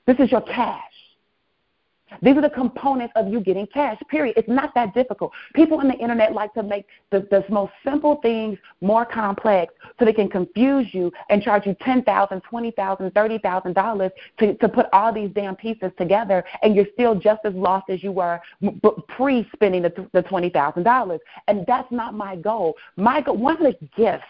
This 0.06 0.18
is 0.20 0.32
your 0.32 0.42
cash. 0.42 0.89
These 2.22 2.38
are 2.38 2.42
the 2.42 2.50
components 2.50 3.14
of 3.16 3.28
you 3.28 3.40
getting 3.40 3.68
cash, 3.68 4.00
period. 4.10 4.36
It's 4.38 4.50
not 4.50 4.74
that 4.76 4.94
difficult. 4.94 5.32
People 5.54 5.80
on 5.80 5.88
the 5.88 5.96
internet 5.96 6.34
like 6.34 6.54
to 6.54 6.64
make 6.64 6.86
the, 7.12 7.22
the 7.32 7.46
most 7.50 7.72
simple 7.84 8.16
things 8.22 8.58
more 8.82 9.06
complex 9.06 9.74
so 9.98 10.06
they 10.06 10.14
can 10.14 10.30
confuse 10.30 10.94
you 10.94 11.12
and 11.30 11.42
charge 11.42 11.66
you 11.66 11.76
$10,000, 11.76 12.06
$20,000, 12.06 13.12
$30,000 13.12 14.12
to, 14.40 14.54
to 14.56 14.70
put 14.70 14.88
all 14.94 15.14
these 15.14 15.30
damn 15.32 15.56
pieces 15.56 15.92
together, 15.98 16.44
and 16.64 16.76
you're 16.76 16.88
still 16.94 17.16
just 17.16 17.42
as 17.46 17.54
lost 17.54 17.90
as 17.90 18.04
you 18.04 18.12
were 18.12 18.40
pre 19.08 19.48
spending 19.54 19.82
the, 19.82 20.08
the 20.14 20.24
$20,000. 20.24 21.20
And 21.48 21.66
that's 21.68 21.92
not 21.92 22.14
my 22.14 22.36
goal. 22.36 22.76
My 22.96 23.22
goal, 23.22 23.38
one 23.38 23.58
of 23.58 23.74
the 23.74 23.88
gifts, 23.96 24.24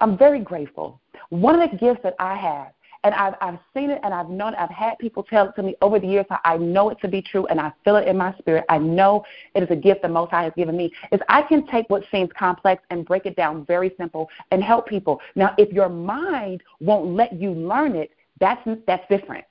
I'm 0.00 0.18
very 0.18 0.40
grateful. 0.40 1.00
One 1.30 1.60
of 1.60 1.70
the 1.70 1.76
gifts 1.76 2.00
that 2.02 2.14
I 2.18 2.36
have 2.36 2.72
and 3.06 3.14
I've, 3.14 3.34
I've 3.40 3.58
seen 3.72 3.90
it 3.90 4.00
and 4.02 4.12
I've 4.12 4.28
known 4.28 4.54
it. 4.54 4.58
I've 4.58 4.68
had 4.68 4.98
people 4.98 5.22
tell 5.22 5.48
it 5.48 5.52
to 5.54 5.62
me 5.62 5.76
over 5.80 6.00
the 6.00 6.08
years. 6.08 6.26
I 6.44 6.56
know 6.56 6.90
it 6.90 6.98
to 7.02 7.08
be 7.08 7.22
true 7.22 7.46
and 7.46 7.60
I 7.60 7.72
feel 7.84 7.94
it 7.94 8.08
in 8.08 8.16
my 8.16 8.34
spirit. 8.38 8.64
I 8.68 8.78
know 8.78 9.24
it 9.54 9.62
is 9.62 9.70
a 9.70 9.76
gift 9.76 10.02
the 10.02 10.08
Most 10.08 10.32
High 10.32 10.42
has 10.42 10.52
given 10.56 10.76
me. 10.76 10.92
Is 11.12 11.20
I 11.28 11.42
can 11.42 11.64
take 11.68 11.88
what 11.88 12.02
seems 12.10 12.30
complex 12.36 12.82
and 12.90 13.06
break 13.06 13.24
it 13.24 13.36
down 13.36 13.64
very 13.64 13.92
simple 13.96 14.28
and 14.50 14.60
help 14.60 14.88
people. 14.88 15.20
Now, 15.36 15.54
if 15.56 15.72
your 15.72 15.88
mind 15.88 16.64
won't 16.80 17.14
let 17.14 17.32
you 17.40 17.52
learn 17.52 17.94
it, 17.94 18.10
that's 18.40 18.60
that's 18.88 19.04
different. 19.08 19.44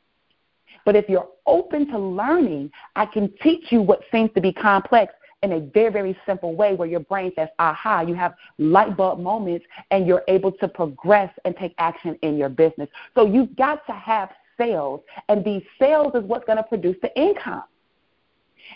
But 0.83 0.97
if 0.97 1.07
you're 1.07 1.29
open 1.45 1.88
to 1.91 1.97
learning, 1.97 2.71
I 2.97 3.05
can 3.05 3.33
teach 3.41 3.71
you 3.71 3.81
what 3.81 4.01
seems 4.12 4.31
to 4.35 4.41
be 4.41 4.51
complex 4.51 5.13
in 5.44 5.54
a 5.54 5.60
very, 5.60 5.92
very 5.92 6.18
simple 6.25 6.56
way 6.56 6.74
where 6.74 6.88
your 6.88 7.01
brain 7.01 7.32
says, 7.36 7.50
aha, 7.60 8.01
you 8.01 8.15
have 8.15 8.34
light 8.58 8.98
bulb 8.98 9.20
moments 9.20 9.65
and 9.92 10.08
you're 10.08 10.24
able 10.27 10.51
to 10.51 10.68
progress 10.68 11.32
and 11.46 11.56
take 11.56 11.74
action 11.77 12.18
in 12.22 12.38
your 12.38 12.50
business. 12.50 12.89
So 13.13 13.25
you've 13.27 13.56
got 13.56 13.86
to 13.88 13.94
have 13.94 14.30
sales, 14.58 15.01
and 15.27 15.44
these 15.44 15.63
sales 15.77 16.13
is 16.15 16.24
what's 16.24 16.46
going 16.46 16.58
to 16.58 16.63
produce 16.63 16.96
the 17.01 17.13
income. 17.20 17.63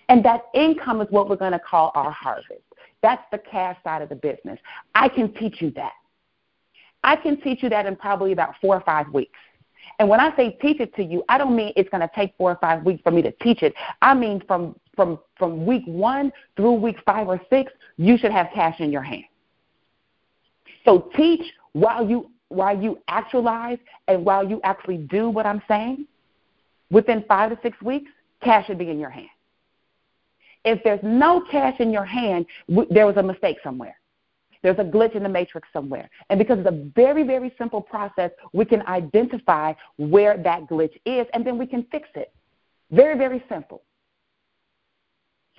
And 0.09 0.23
that 0.25 0.43
income 0.53 1.01
is 1.01 1.07
what 1.09 1.29
we're 1.29 1.35
going 1.37 1.53
to 1.53 1.59
call 1.59 1.91
our 1.95 2.11
harvest. 2.11 2.61
That's 3.01 3.23
the 3.31 3.37
cash 3.37 3.77
side 3.83 4.01
of 4.01 4.09
the 4.09 4.15
business. 4.15 4.59
I 4.93 5.07
can 5.07 5.33
teach 5.33 5.61
you 5.61 5.71
that. 5.71 5.93
I 7.03 7.15
can 7.15 7.39
teach 7.39 7.63
you 7.63 7.69
that 7.69 7.85
in 7.85 7.95
probably 7.95 8.33
about 8.33 8.55
four 8.61 8.75
or 8.75 8.81
five 8.81 9.07
weeks. 9.13 9.39
And 9.99 10.07
when 10.07 10.19
I 10.19 10.35
say 10.35 10.57
teach 10.61 10.79
it 10.79 10.93
to 10.95 11.03
you, 11.03 11.23
I 11.29 11.37
don't 11.37 11.55
mean 11.55 11.73
it's 11.75 11.89
going 11.89 12.01
to 12.01 12.11
take 12.13 12.33
four 12.37 12.51
or 12.51 12.57
five 12.57 12.83
weeks 12.83 13.01
for 13.03 13.11
me 13.11 13.21
to 13.21 13.31
teach 13.41 13.63
it. 13.63 13.73
I 14.01 14.13
mean 14.13 14.41
from 14.47 14.75
from 14.99 15.17
from 15.37 15.65
week 15.65 15.83
one 15.85 16.29
through 16.57 16.73
week 16.73 16.97
five 17.05 17.29
or 17.29 17.39
six, 17.49 17.71
you 17.95 18.17
should 18.17 18.33
have 18.33 18.47
cash 18.53 18.81
in 18.81 18.91
your 18.91 19.01
hand. 19.01 19.23
So 20.83 21.09
teach 21.15 21.39
while 21.71 22.05
you 22.05 22.29
while 22.49 22.77
you 22.77 22.99
actualize 23.07 23.77
and 24.09 24.25
while 24.25 24.45
you 24.45 24.59
actually 24.65 24.97
do 24.97 25.29
what 25.29 25.45
I'm 25.45 25.61
saying. 25.69 26.05
Within 26.91 27.23
five 27.29 27.51
to 27.51 27.59
six 27.63 27.81
weeks, 27.81 28.11
cash 28.43 28.67
should 28.67 28.77
be 28.77 28.89
in 28.89 28.99
your 28.99 29.09
hand. 29.09 29.29
If 30.65 30.83
there's 30.83 30.99
no 31.01 31.45
cash 31.49 31.79
in 31.79 31.93
your 31.93 32.03
hand, 32.03 32.45
there 32.89 33.05
was 33.05 33.15
a 33.15 33.23
mistake 33.23 33.57
somewhere. 33.63 33.95
There's 34.63 34.79
a 34.79 34.83
glitch 34.83 35.15
in 35.15 35.23
the 35.23 35.29
matrix 35.29 35.69
somewhere. 35.71 36.09
And 36.29 36.37
because 36.37 36.59
it's 36.59 36.67
a 36.67 36.91
very, 36.93 37.23
very 37.23 37.53
simple 37.57 37.79
process, 37.79 38.31
we 38.51 38.65
can 38.65 38.81
identify 38.87 39.75
where 39.95 40.35
that 40.43 40.67
glitch 40.67 40.99
is 41.05 41.25
and 41.33 41.47
then 41.47 41.57
we 41.57 41.67
can 41.67 41.85
fix 41.89 42.09
it. 42.15 42.33
Very, 42.91 43.17
very 43.17 43.41
simple. 43.47 43.83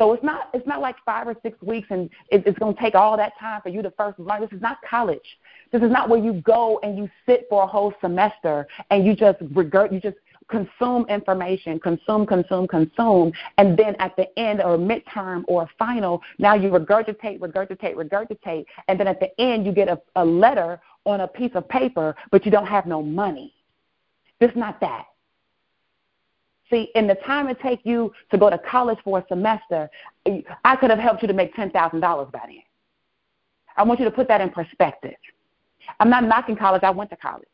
So 0.00 0.14
it's 0.14 0.24
not 0.24 0.48
it's 0.54 0.66
not 0.66 0.80
like 0.80 0.96
five 1.04 1.28
or 1.28 1.36
six 1.42 1.60
weeks 1.60 1.88
and 1.90 2.08
it, 2.30 2.42
it's 2.46 2.58
going 2.58 2.74
to 2.74 2.80
take 2.80 2.94
all 2.94 3.18
that 3.18 3.34
time 3.38 3.60
for 3.60 3.68
you 3.68 3.82
to 3.82 3.90
first 3.98 4.18
learn. 4.18 4.40
This 4.40 4.50
is 4.50 4.62
not 4.62 4.78
college. 4.88 5.38
This 5.72 5.82
is 5.82 5.90
not 5.90 6.08
where 6.08 6.18
you 6.18 6.40
go 6.40 6.80
and 6.82 6.96
you 6.96 7.06
sit 7.26 7.46
for 7.50 7.64
a 7.64 7.66
whole 7.66 7.92
semester 8.00 8.66
and 8.90 9.04
you 9.04 9.14
just 9.14 9.40
regurg 9.40 9.92
you 9.92 10.00
just 10.00 10.16
consume 10.48 11.04
information, 11.10 11.78
consume, 11.78 12.24
consume, 12.24 12.66
consume, 12.66 13.30
and 13.58 13.78
then 13.78 13.94
at 13.98 14.16
the 14.16 14.26
end 14.38 14.62
or 14.62 14.78
midterm 14.78 15.44
or 15.46 15.68
final, 15.78 16.20
now 16.38 16.54
you 16.54 16.70
regurgitate, 16.70 17.38
regurgitate, 17.38 17.94
regurgitate, 17.94 18.64
and 18.88 18.98
then 18.98 19.06
at 19.06 19.20
the 19.20 19.28
end 19.38 19.66
you 19.66 19.70
get 19.70 19.86
a, 19.86 20.00
a 20.16 20.24
letter 20.24 20.80
on 21.04 21.20
a 21.20 21.28
piece 21.28 21.52
of 21.54 21.68
paper, 21.68 22.16
but 22.30 22.44
you 22.46 22.50
don't 22.50 22.66
have 22.66 22.86
no 22.86 23.02
money. 23.02 23.52
It's 24.40 24.56
not 24.56 24.80
that. 24.80 25.09
See, 26.70 26.90
in 26.94 27.06
the 27.06 27.16
time 27.16 27.48
it 27.48 27.60
takes 27.60 27.84
you 27.84 28.12
to 28.30 28.38
go 28.38 28.48
to 28.48 28.58
college 28.58 28.98
for 29.04 29.18
a 29.18 29.24
semester, 29.28 29.90
I 30.64 30.76
could 30.76 30.90
have 30.90 30.98
helped 30.98 31.22
you 31.22 31.28
to 31.28 31.34
make 31.34 31.54
$10,000 31.54 32.32
by 32.32 32.40
then. 32.46 32.62
I 33.76 33.82
want 33.82 33.98
you 33.98 34.04
to 34.04 34.10
put 34.10 34.28
that 34.28 34.40
in 34.40 34.50
perspective. 34.50 35.14
I'm 35.98 36.10
not 36.10 36.24
knocking 36.24 36.56
college. 36.56 36.82
I 36.82 36.90
went 36.90 37.10
to 37.10 37.16
college. 37.16 37.46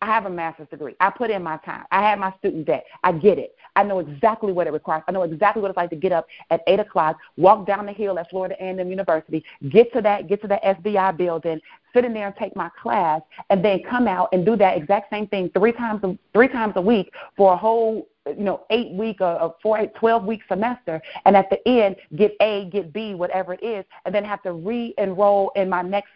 I 0.00 0.06
have 0.06 0.26
a 0.26 0.30
master's 0.30 0.68
degree. 0.68 0.94
I 1.00 1.10
put 1.10 1.30
in 1.30 1.42
my 1.42 1.56
time. 1.58 1.84
I 1.90 2.00
had 2.02 2.20
my 2.20 2.32
student 2.38 2.66
debt. 2.66 2.84
I 3.02 3.12
get 3.12 3.38
it. 3.38 3.56
I 3.74 3.82
know 3.82 3.98
exactly 3.98 4.52
what 4.52 4.66
it 4.66 4.72
requires. 4.72 5.02
I 5.08 5.12
know 5.12 5.22
exactly 5.22 5.60
what 5.60 5.70
it's 5.70 5.76
like 5.76 5.90
to 5.90 5.96
get 5.96 6.12
up 6.12 6.26
at 6.50 6.62
eight 6.68 6.78
o'clock, 6.78 7.16
walk 7.36 7.66
down 7.66 7.86
the 7.86 7.92
hill 7.92 8.18
at 8.18 8.30
Florida 8.30 8.54
A&M 8.60 8.88
University, 8.88 9.44
get 9.70 9.92
to 9.92 10.00
that, 10.02 10.28
get 10.28 10.40
to 10.42 10.48
the 10.48 10.60
SBI 10.64 11.16
building, 11.16 11.60
sit 11.92 12.04
in 12.04 12.14
there 12.14 12.28
and 12.28 12.36
take 12.36 12.54
my 12.54 12.70
class, 12.80 13.22
and 13.50 13.64
then 13.64 13.82
come 13.88 14.06
out 14.06 14.28
and 14.32 14.46
do 14.46 14.56
that 14.56 14.76
exact 14.76 15.10
same 15.10 15.26
thing 15.28 15.50
three 15.50 15.72
times 15.72 16.00
a, 16.04 16.16
three 16.32 16.48
times 16.48 16.74
a 16.76 16.80
week 16.80 17.12
for 17.36 17.52
a 17.52 17.56
whole 17.56 18.06
you 18.36 18.44
know 18.44 18.64
eight 18.70 18.92
week 18.92 19.20
or, 19.20 19.40
or 19.40 19.54
four 19.62 19.78
eight 19.78 19.94
twelve 19.94 20.24
week 20.24 20.40
semester, 20.48 21.00
and 21.24 21.36
at 21.36 21.50
the 21.50 21.66
end 21.68 21.96
get 22.16 22.34
A, 22.40 22.68
get 22.70 22.92
B, 22.92 23.14
whatever 23.14 23.54
it 23.54 23.62
is, 23.62 23.84
and 24.04 24.14
then 24.14 24.24
have 24.24 24.42
to 24.42 24.52
re-enroll 24.52 25.52
in 25.56 25.68
my 25.68 25.82
next 25.82 26.08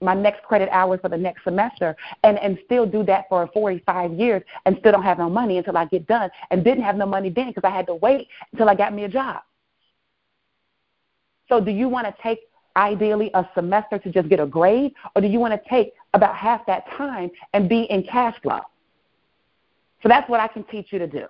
my 0.00 0.14
next 0.14 0.42
credit 0.44 0.68
hours 0.70 1.00
for 1.00 1.08
the 1.08 1.16
next 1.16 1.44
semester 1.44 1.96
and, 2.22 2.38
and 2.38 2.58
still 2.64 2.86
do 2.86 3.02
that 3.04 3.24
for 3.28 3.48
45 3.52 4.12
years 4.12 4.42
and 4.64 4.76
still 4.78 4.92
don't 4.92 5.02
have 5.02 5.18
no 5.18 5.28
money 5.28 5.58
until 5.58 5.76
I 5.76 5.86
get 5.86 6.06
done 6.06 6.30
and 6.50 6.62
didn't 6.62 6.84
have 6.84 6.96
no 6.96 7.06
money 7.06 7.30
then 7.30 7.48
because 7.48 7.64
I 7.64 7.74
had 7.74 7.86
to 7.86 7.94
wait 7.94 8.28
until 8.52 8.68
I 8.68 8.74
got 8.74 8.94
me 8.94 9.04
a 9.04 9.08
job. 9.08 9.42
So 11.48 11.60
do 11.60 11.70
you 11.70 11.88
want 11.88 12.06
to 12.06 12.14
take 12.22 12.40
ideally 12.76 13.30
a 13.34 13.44
semester 13.54 13.98
to 13.98 14.10
just 14.10 14.28
get 14.28 14.38
a 14.38 14.46
grade 14.46 14.92
or 15.16 15.22
do 15.22 15.28
you 15.28 15.40
want 15.40 15.60
to 15.60 15.68
take 15.68 15.94
about 16.14 16.36
half 16.36 16.64
that 16.66 16.84
time 16.96 17.30
and 17.52 17.68
be 17.68 17.82
in 17.84 18.04
cash 18.04 18.36
flow? 18.42 18.60
So 20.02 20.08
that's 20.08 20.28
what 20.28 20.40
I 20.40 20.46
can 20.46 20.62
teach 20.64 20.92
you 20.92 20.98
to 21.00 21.06
do. 21.06 21.26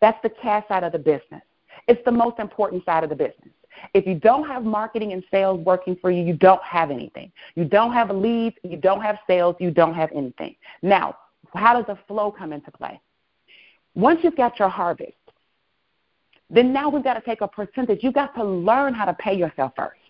That's 0.00 0.18
the 0.22 0.30
cash 0.30 0.66
side 0.68 0.84
of 0.84 0.92
the 0.92 0.98
business. 0.98 1.42
It's 1.88 2.02
the 2.04 2.12
most 2.12 2.38
important 2.38 2.84
side 2.84 3.04
of 3.04 3.10
the 3.10 3.16
business. 3.16 3.50
If 3.94 4.06
you 4.06 4.14
don't 4.14 4.46
have 4.46 4.64
marketing 4.64 5.12
and 5.12 5.22
sales 5.30 5.60
working 5.60 5.96
for 6.00 6.10
you, 6.10 6.22
you 6.22 6.34
don't 6.34 6.62
have 6.62 6.90
anything. 6.90 7.30
You 7.54 7.64
don't 7.64 7.92
have 7.92 8.10
leads, 8.10 8.56
you 8.62 8.76
don't 8.76 9.02
have 9.02 9.18
sales, 9.26 9.56
you 9.58 9.70
don't 9.70 9.94
have 9.94 10.10
anything. 10.14 10.56
Now, 10.82 11.16
how 11.54 11.74
does 11.74 11.86
the 11.86 11.98
flow 12.08 12.30
come 12.30 12.52
into 12.52 12.70
play? 12.70 13.00
Once 13.94 14.20
you've 14.22 14.36
got 14.36 14.58
your 14.58 14.68
harvest, 14.68 15.12
then 16.48 16.72
now 16.72 16.88
we've 16.88 17.04
got 17.04 17.14
to 17.14 17.20
take 17.20 17.40
a 17.40 17.48
percentage. 17.48 18.00
You've 18.02 18.14
got 18.14 18.34
to 18.34 18.44
learn 18.44 18.94
how 18.94 19.04
to 19.04 19.14
pay 19.14 19.34
yourself 19.34 19.72
first. 19.76 20.00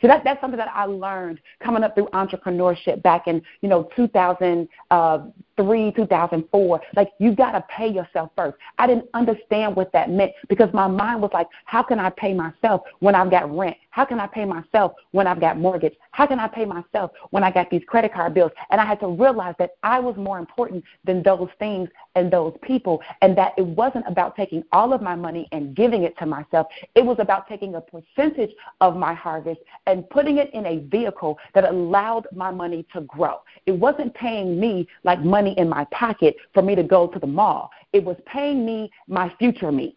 So 0.00 0.06
that, 0.06 0.22
that's 0.24 0.40
something 0.40 0.58
that 0.58 0.70
I 0.72 0.84
learned 0.84 1.40
coming 1.62 1.82
up 1.82 1.94
through 1.94 2.08
entrepreneurship 2.12 3.02
back 3.02 3.26
in, 3.26 3.42
you 3.62 3.68
know, 3.68 3.88
2003, 3.96 4.68
uh, 4.90 5.18
2004. 5.58 6.80
Like, 6.96 7.10
you 7.18 7.34
got 7.34 7.52
to 7.52 7.64
pay 7.68 7.88
yourself 7.88 8.30
first. 8.36 8.56
I 8.78 8.86
didn't 8.86 9.08
understand 9.14 9.76
what 9.76 9.92
that 9.92 10.10
meant 10.10 10.32
because 10.48 10.72
my 10.72 10.86
mind 10.86 11.22
was 11.22 11.30
like, 11.32 11.48
how 11.64 11.82
can 11.82 11.98
I 11.98 12.10
pay 12.10 12.34
myself 12.34 12.82
when 13.00 13.14
I've 13.14 13.30
got 13.30 13.54
rent? 13.54 13.76
How 13.90 14.04
can 14.04 14.20
I 14.20 14.26
pay 14.26 14.44
myself 14.44 14.92
when 15.10 15.26
I've 15.26 15.40
got 15.40 15.58
mortgage? 15.58 15.94
How 16.12 16.26
can 16.26 16.38
I 16.38 16.46
pay 16.46 16.64
myself 16.64 17.10
when 17.30 17.42
I 17.42 17.50
got 17.50 17.68
these 17.70 17.82
credit 17.86 18.12
card 18.12 18.34
bills? 18.34 18.52
And 18.70 18.80
I 18.80 18.84
had 18.84 19.00
to 19.00 19.08
realize 19.08 19.54
that 19.58 19.72
I 19.82 19.98
was 19.98 20.16
more 20.16 20.38
important 20.38 20.84
than 21.04 21.22
those 21.22 21.48
things 21.58 21.88
and 22.14 22.30
those 22.30 22.56
people, 22.62 23.00
and 23.22 23.36
that 23.38 23.52
it 23.56 23.64
wasn't 23.64 24.04
about 24.08 24.34
taking 24.34 24.64
all 24.72 24.92
of 24.92 25.00
my 25.00 25.14
money 25.14 25.48
and 25.52 25.74
giving 25.74 26.02
it 26.02 26.18
to 26.18 26.26
myself. 26.26 26.66
It 26.94 27.04
was 27.04 27.16
about 27.20 27.48
taking 27.48 27.76
a 27.76 27.80
percentage 27.80 28.50
of 28.80 28.96
my 28.96 29.14
harvest 29.14 29.60
and 29.86 30.08
putting 30.10 30.38
it 30.38 30.52
in 30.52 30.66
a 30.66 30.78
vehicle 30.78 31.38
that 31.54 31.64
allowed 31.64 32.26
my 32.34 32.50
money 32.50 32.84
to 32.92 33.02
grow. 33.02 33.36
It 33.66 33.72
wasn't 33.72 34.14
paying 34.14 34.58
me 34.58 34.88
like 35.04 35.20
money 35.20 35.47
in 35.56 35.68
my 35.68 35.84
pocket 35.86 36.36
for 36.54 36.62
me 36.62 36.74
to 36.74 36.82
go 36.82 37.06
to 37.06 37.18
the 37.18 37.26
mall. 37.26 37.70
It 37.92 38.04
was 38.04 38.16
paying 38.26 38.64
me 38.66 38.90
my 39.06 39.32
future 39.38 39.72
me. 39.72 39.96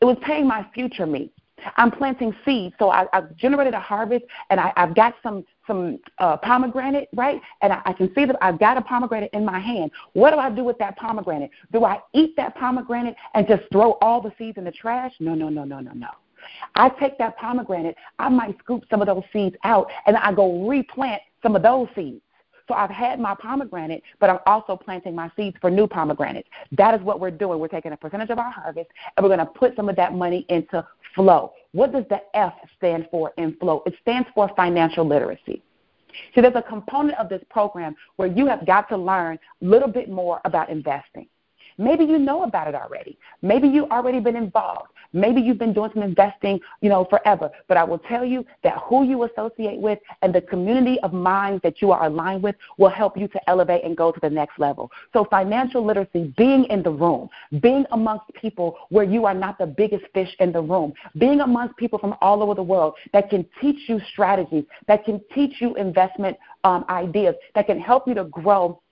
It 0.00 0.04
was 0.04 0.16
paying 0.22 0.46
my 0.46 0.66
future 0.74 1.06
me. 1.06 1.30
I'm 1.76 1.90
planting 1.90 2.32
seeds. 2.44 2.74
So 2.78 2.90
I, 2.90 3.06
I've 3.12 3.34
generated 3.36 3.74
a 3.74 3.80
harvest, 3.80 4.24
and 4.50 4.60
I, 4.60 4.72
I've 4.76 4.94
got 4.94 5.14
some 5.22 5.44
some 5.66 5.98
uh, 6.18 6.36
pomegranate, 6.38 7.08
right? 7.14 7.40
And 7.62 7.72
I, 7.72 7.82
I 7.84 7.92
can 7.92 8.12
see 8.14 8.24
that 8.24 8.36
I've 8.40 8.58
got 8.58 8.76
a 8.76 8.80
pomegranate 8.80 9.30
in 9.32 9.44
my 9.44 9.58
hand. 9.58 9.90
What 10.14 10.30
do 10.30 10.38
I 10.38 10.50
do 10.50 10.64
with 10.64 10.78
that 10.78 10.96
pomegranate? 10.96 11.50
Do 11.72 11.84
I 11.84 11.98
eat 12.14 12.36
that 12.36 12.54
pomegranate 12.54 13.16
and 13.34 13.46
just 13.46 13.62
throw 13.70 13.92
all 14.00 14.22
the 14.22 14.32
seeds 14.38 14.56
in 14.56 14.64
the 14.64 14.72
trash? 14.72 15.12
No, 15.20 15.34
no, 15.34 15.48
no, 15.48 15.64
no, 15.64 15.80
no, 15.80 15.92
no. 15.92 16.08
I 16.74 16.88
take 16.88 17.18
that 17.18 17.36
pomegranate, 17.36 17.96
I 18.18 18.28
might 18.28 18.56
scoop 18.60 18.84
some 18.88 19.00
of 19.02 19.06
those 19.06 19.24
seeds 19.32 19.56
out, 19.64 19.90
and 20.06 20.16
I 20.16 20.32
go 20.32 20.66
replant 20.66 21.20
some 21.42 21.56
of 21.56 21.62
those 21.62 21.88
seeds. 21.94 22.22
So 22.68 22.74
I've 22.74 22.90
had 22.90 23.18
my 23.18 23.34
pomegranate, 23.34 24.02
but 24.20 24.28
I'm 24.28 24.38
also 24.46 24.76
planting 24.76 25.14
my 25.14 25.30
seeds 25.36 25.56
for 25.60 25.70
new 25.70 25.86
pomegranates. 25.86 26.48
That 26.72 26.94
is 26.94 27.00
what 27.00 27.18
we're 27.18 27.30
doing. 27.30 27.58
We're 27.58 27.68
taking 27.68 27.92
a 27.92 27.96
percentage 27.96 28.28
of 28.30 28.38
our 28.38 28.50
harvest 28.50 28.90
and 29.16 29.24
we're 29.24 29.34
going 29.34 29.46
to 29.46 29.46
put 29.46 29.74
some 29.74 29.88
of 29.88 29.96
that 29.96 30.14
money 30.14 30.44
into 30.50 30.86
flow. 31.14 31.52
What 31.72 31.92
does 31.92 32.04
the 32.10 32.20
F 32.34 32.52
stand 32.76 33.08
for 33.10 33.32
in 33.38 33.56
flow? 33.56 33.82
It 33.86 33.94
stands 34.02 34.28
for 34.34 34.50
financial 34.54 35.06
literacy. 35.06 35.62
See, 36.34 36.40
there's 36.40 36.54
a 36.56 36.62
component 36.62 37.18
of 37.18 37.28
this 37.28 37.42
program 37.50 37.94
where 38.16 38.28
you 38.28 38.46
have 38.46 38.66
got 38.66 38.88
to 38.90 38.96
learn 38.96 39.38
a 39.62 39.64
little 39.64 39.88
bit 39.88 40.10
more 40.10 40.40
about 40.44 40.68
investing. 40.68 41.26
Maybe 41.78 42.04
you 42.04 42.18
know 42.18 42.42
about 42.42 42.68
it 42.68 42.74
already. 42.74 43.18
Maybe 43.40 43.68
you've 43.68 43.90
already 43.90 44.20
been 44.20 44.36
involved. 44.36 44.90
Maybe 45.12 45.40
you've 45.40 45.58
been 45.58 45.72
doing 45.72 45.90
some 45.94 46.02
investing, 46.02 46.60
you 46.80 46.88
know, 46.88 47.06
forever. 47.08 47.50
But 47.66 47.76
I 47.76 47.84
will 47.84 47.98
tell 47.98 48.24
you 48.24 48.44
that 48.62 48.78
who 48.78 49.04
you 49.04 49.24
associate 49.24 49.78
with 49.80 49.98
and 50.22 50.34
the 50.34 50.42
community 50.42 50.98
of 51.00 51.12
minds 51.12 51.62
that 51.62 51.80
you 51.80 51.92
are 51.92 52.04
aligned 52.04 52.42
with 52.42 52.56
will 52.76 52.90
help 52.90 53.16
you 53.16 53.28
to 53.28 53.48
elevate 53.48 53.84
and 53.84 53.96
go 53.96 54.12
to 54.12 54.20
the 54.20 54.28
next 54.28 54.58
level. 54.58 54.90
So 55.12 55.24
financial 55.24 55.84
literacy, 55.84 56.34
being 56.36 56.64
in 56.64 56.82
the 56.82 56.90
room, 56.90 57.28
being 57.60 57.86
amongst 57.92 58.26
people 58.34 58.76
where 58.90 59.04
you 59.04 59.24
are 59.24 59.34
not 59.34 59.58
the 59.58 59.66
biggest 59.66 60.04
fish 60.12 60.34
in 60.40 60.52
the 60.52 60.60
room, 60.60 60.92
being 61.16 61.40
amongst 61.40 61.76
people 61.76 61.98
from 61.98 62.14
all 62.20 62.42
over 62.42 62.54
the 62.54 62.62
world 62.62 62.94
that 63.12 63.30
can 63.30 63.46
teach 63.60 63.88
you 63.88 64.00
strategies, 64.12 64.64
that 64.88 65.04
can 65.04 65.20
teach 65.34 65.60
you 65.60 65.74
investment 65.76 66.36
um, 66.64 66.84
ideas, 66.90 67.34
that 67.54 67.66
can 67.66 67.80
help 67.80 68.06
you 68.06 68.14
to 68.14 68.24
grow 68.24 68.82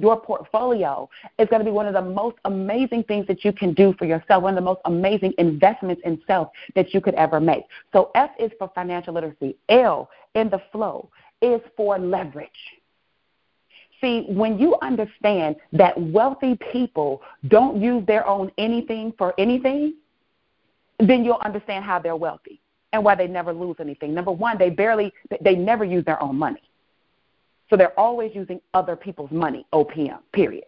your 0.00 0.20
portfolio 0.20 1.08
is 1.38 1.48
going 1.48 1.60
to 1.60 1.64
be 1.64 1.70
one 1.70 1.86
of 1.86 1.94
the 1.94 2.02
most 2.02 2.36
amazing 2.44 3.04
things 3.04 3.26
that 3.26 3.44
you 3.44 3.52
can 3.52 3.74
do 3.74 3.94
for 3.98 4.04
yourself, 4.04 4.42
one 4.42 4.54
of 4.54 4.56
the 4.56 4.64
most 4.64 4.80
amazing 4.84 5.34
investments 5.38 6.02
in 6.04 6.20
self 6.26 6.48
that 6.74 6.92
you 6.94 7.00
could 7.00 7.14
ever 7.14 7.40
make. 7.40 7.64
So 7.92 8.10
F 8.14 8.30
is 8.38 8.50
for 8.58 8.70
financial 8.74 9.14
literacy. 9.14 9.56
L 9.68 10.08
in 10.34 10.50
the 10.50 10.60
flow 10.72 11.10
is 11.42 11.60
for 11.76 11.98
leverage. 11.98 12.50
See, 14.00 14.24
when 14.28 14.58
you 14.58 14.76
understand 14.80 15.56
that 15.72 16.00
wealthy 16.00 16.58
people 16.72 17.20
don't 17.48 17.80
use 17.80 18.06
their 18.06 18.26
own 18.26 18.50
anything 18.56 19.12
for 19.18 19.34
anything, 19.38 19.94
then 20.98 21.24
you'll 21.24 21.40
understand 21.44 21.84
how 21.84 21.98
they're 21.98 22.16
wealthy 22.16 22.60
and 22.92 23.04
why 23.04 23.14
they 23.14 23.26
never 23.26 23.52
lose 23.52 23.76
anything. 23.78 24.14
Number 24.14 24.32
one, 24.32 24.58
they 24.58 24.70
barely, 24.70 25.12
they 25.40 25.54
never 25.54 25.84
use 25.84 26.04
their 26.04 26.22
own 26.22 26.36
money. 26.36 26.62
So 27.70 27.76
they're 27.76 27.98
always 27.98 28.34
using 28.34 28.60
other 28.74 28.96
people's 28.96 29.30
money, 29.30 29.64
OPM, 29.72 30.18
period. 30.32 30.64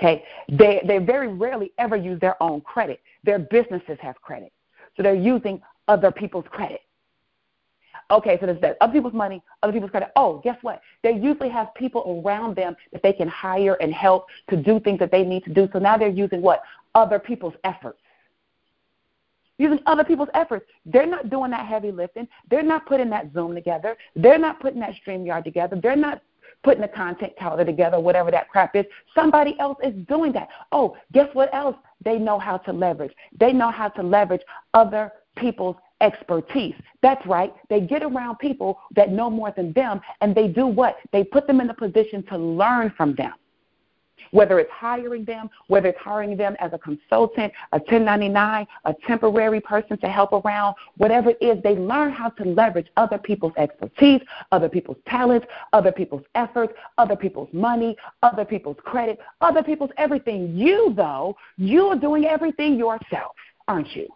Okay? 0.00 0.24
They, 0.48 0.82
they 0.86 0.98
very 0.98 1.28
rarely 1.28 1.70
ever 1.78 1.96
use 1.96 2.18
their 2.20 2.42
own 2.42 2.62
credit. 2.62 3.00
Their 3.24 3.38
businesses 3.38 3.98
have 4.00 4.20
credit. 4.22 4.52
So 4.96 5.02
they're 5.02 5.14
using 5.14 5.60
other 5.86 6.10
people's 6.10 6.46
credit. 6.50 6.80
Okay, 8.10 8.38
so 8.38 8.46
there's 8.46 8.60
that. 8.60 8.76
Other 8.80 8.92
people's 8.92 9.14
money, 9.14 9.42
other 9.62 9.72
people's 9.72 9.90
credit. 9.90 10.10
Oh, 10.14 10.40
guess 10.44 10.56
what? 10.62 10.80
They 11.02 11.12
usually 11.12 11.48
have 11.48 11.74
people 11.74 12.22
around 12.24 12.54
them 12.54 12.76
that 12.92 13.02
they 13.02 13.12
can 13.12 13.26
hire 13.28 13.74
and 13.80 13.92
help 13.92 14.26
to 14.48 14.56
do 14.56 14.78
things 14.80 15.00
that 15.00 15.10
they 15.10 15.24
need 15.24 15.44
to 15.44 15.52
do. 15.52 15.68
So 15.72 15.80
now 15.80 15.96
they're 15.96 16.08
using 16.08 16.40
what? 16.40 16.62
Other 16.94 17.18
people's 17.18 17.54
efforts. 17.64 17.98
Using 19.58 19.80
other 19.86 20.04
people's 20.04 20.28
efforts. 20.34 20.66
They're 20.84 21.06
not 21.06 21.30
doing 21.30 21.50
that 21.50 21.66
heavy 21.66 21.90
lifting. 21.90 22.28
They're 22.48 22.62
not 22.62 22.86
putting 22.86 23.10
that 23.10 23.32
Zoom 23.32 23.54
together. 23.54 23.96
They're 24.14 24.38
not 24.38 24.60
putting 24.60 24.80
that 24.80 24.94
StreamYard 25.04 25.44
together. 25.44 25.80
They're 25.82 25.96
not 25.96 26.22
putting 26.62 26.82
the 26.82 26.88
content 26.88 27.32
calendar 27.38 27.64
together, 27.64 28.00
whatever 28.00 28.30
that 28.30 28.48
crap 28.48 28.74
is. 28.76 28.84
Somebody 29.14 29.58
else 29.58 29.78
is 29.82 29.94
doing 30.06 30.32
that. 30.32 30.48
Oh, 30.72 30.96
guess 31.12 31.28
what 31.32 31.52
else? 31.54 31.76
They 32.04 32.18
know 32.18 32.38
how 32.38 32.58
to 32.58 32.72
leverage. 32.72 33.12
They 33.38 33.52
know 33.52 33.70
how 33.70 33.88
to 33.90 34.02
leverage 34.02 34.42
other 34.74 35.12
people's 35.36 35.76
expertise. 36.00 36.74
That's 37.02 37.24
right. 37.26 37.54
They 37.68 37.80
get 37.80 38.02
around 38.02 38.38
people 38.38 38.80
that 38.94 39.10
know 39.10 39.30
more 39.30 39.52
than 39.56 39.72
them, 39.72 40.00
and 40.20 40.34
they 40.34 40.48
do 40.48 40.66
what? 40.66 40.96
They 41.12 41.24
put 41.24 41.46
them 41.46 41.60
in 41.60 41.70
a 41.70 41.74
position 41.74 42.22
to 42.24 42.36
learn 42.36 42.92
from 42.96 43.14
them 43.14 43.32
whether 44.30 44.58
it's 44.58 44.70
hiring 44.70 45.24
them, 45.24 45.48
whether 45.68 45.88
it's 45.88 45.98
hiring 45.98 46.36
them 46.36 46.56
as 46.60 46.72
a 46.72 46.78
consultant, 46.78 47.52
a 47.72 47.78
1099, 47.78 48.66
a 48.84 48.94
temporary 49.06 49.60
person 49.60 49.98
to 49.98 50.08
help 50.08 50.32
around, 50.32 50.74
whatever 50.96 51.30
it 51.30 51.38
is, 51.40 51.62
they 51.62 51.76
learn 51.76 52.12
how 52.12 52.28
to 52.30 52.44
leverage 52.44 52.88
other 52.96 53.18
people's 53.18 53.52
expertise, 53.56 54.20
other 54.52 54.68
people's 54.68 54.98
talents, 55.06 55.46
other 55.72 55.92
people's 55.92 56.24
efforts, 56.34 56.72
other 56.98 57.16
people's 57.16 57.48
money, 57.52 57.96
other 58.22 58.44
people's 58.44 58.76
credit, 58.84 59.18
other 59.40 59.62
people's 59.62 59.90
everything. 59.96 60.54
You, 60.56 60.92
though, 60.96 61.36
you're 61.56 61.96
doing 61.96 62.24
everything 62.24 62.76
yourself, 62.76 63.34
aren't 63.68 63.94
you? 63.94 64.08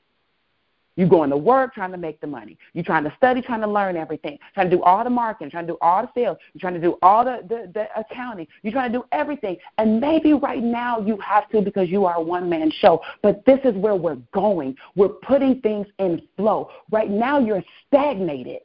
You're 0.96 1.08
going 1.08 1.30
to 1.30 1.36
work 1.36 1.74
trying 1.74 1.92
to 1.92 1.96
make 1.96 2.20
the 2.20 2.26
money. 2.26 2.58
You're 2.74 2.84
trying 2.84 3.04
to 3.04 3.12
study, 3.16 3.40
trying 3.40 3.60
to 3.60 3.66
learn 3.66 3.96
everything, 3.96 4.38
trying 4.54 4.68
to 4.68 4.76
do 4.76 4.82
all 4.82 5.02
the 5.04 5.10
marketing, 5.10 5.50
trying 5.50 5.66
to 5.66 5.72
do 5.72 5.78
all 5.80 6.02
the 6.02 6.10
sales. 6.14 6.36
You're 6.52 6.60
trying 6.60 6.74
to 6.74 6.80
do 6.80 6.98
all 7.02 7.24
the, 7.24 7.40
the, 7.48 7.70
the 7.72 7.86
accounting. 7.98 8.46
You're 8.62 8.72
trying 8.72 8.92
to 8.92 8.98
do 8.98 9.04
everything. 9.12 9.56
And 9.78 10.00
maybe 10.00 10.32
right 10.32 10.62
now 10.62 11.00
you 11.00 11.16
have 11.18 11.48
to 11.50 11.62
because 11.62 11.88
you 11.88 12.04
are 12.04 12.16
a 12.16 12.20
one 12.20 12.48
man 12.50 12.70
show. 12.80 13.00
But 13.22 13.44
this 13.46 13.60
is 13.64 13.74
where 13.76 13.94
we're 13.94 14.18
going. 14.34 14.76
We're 14.96 15.08
putting 15.08 15.60
things 15.60 15.86
in 15.98 16.22
flow. 16.36 16.70
Right 16.90 17.10
now 17.10 17.38
you're 17.38 17.62
stagnated. 17.86 18.60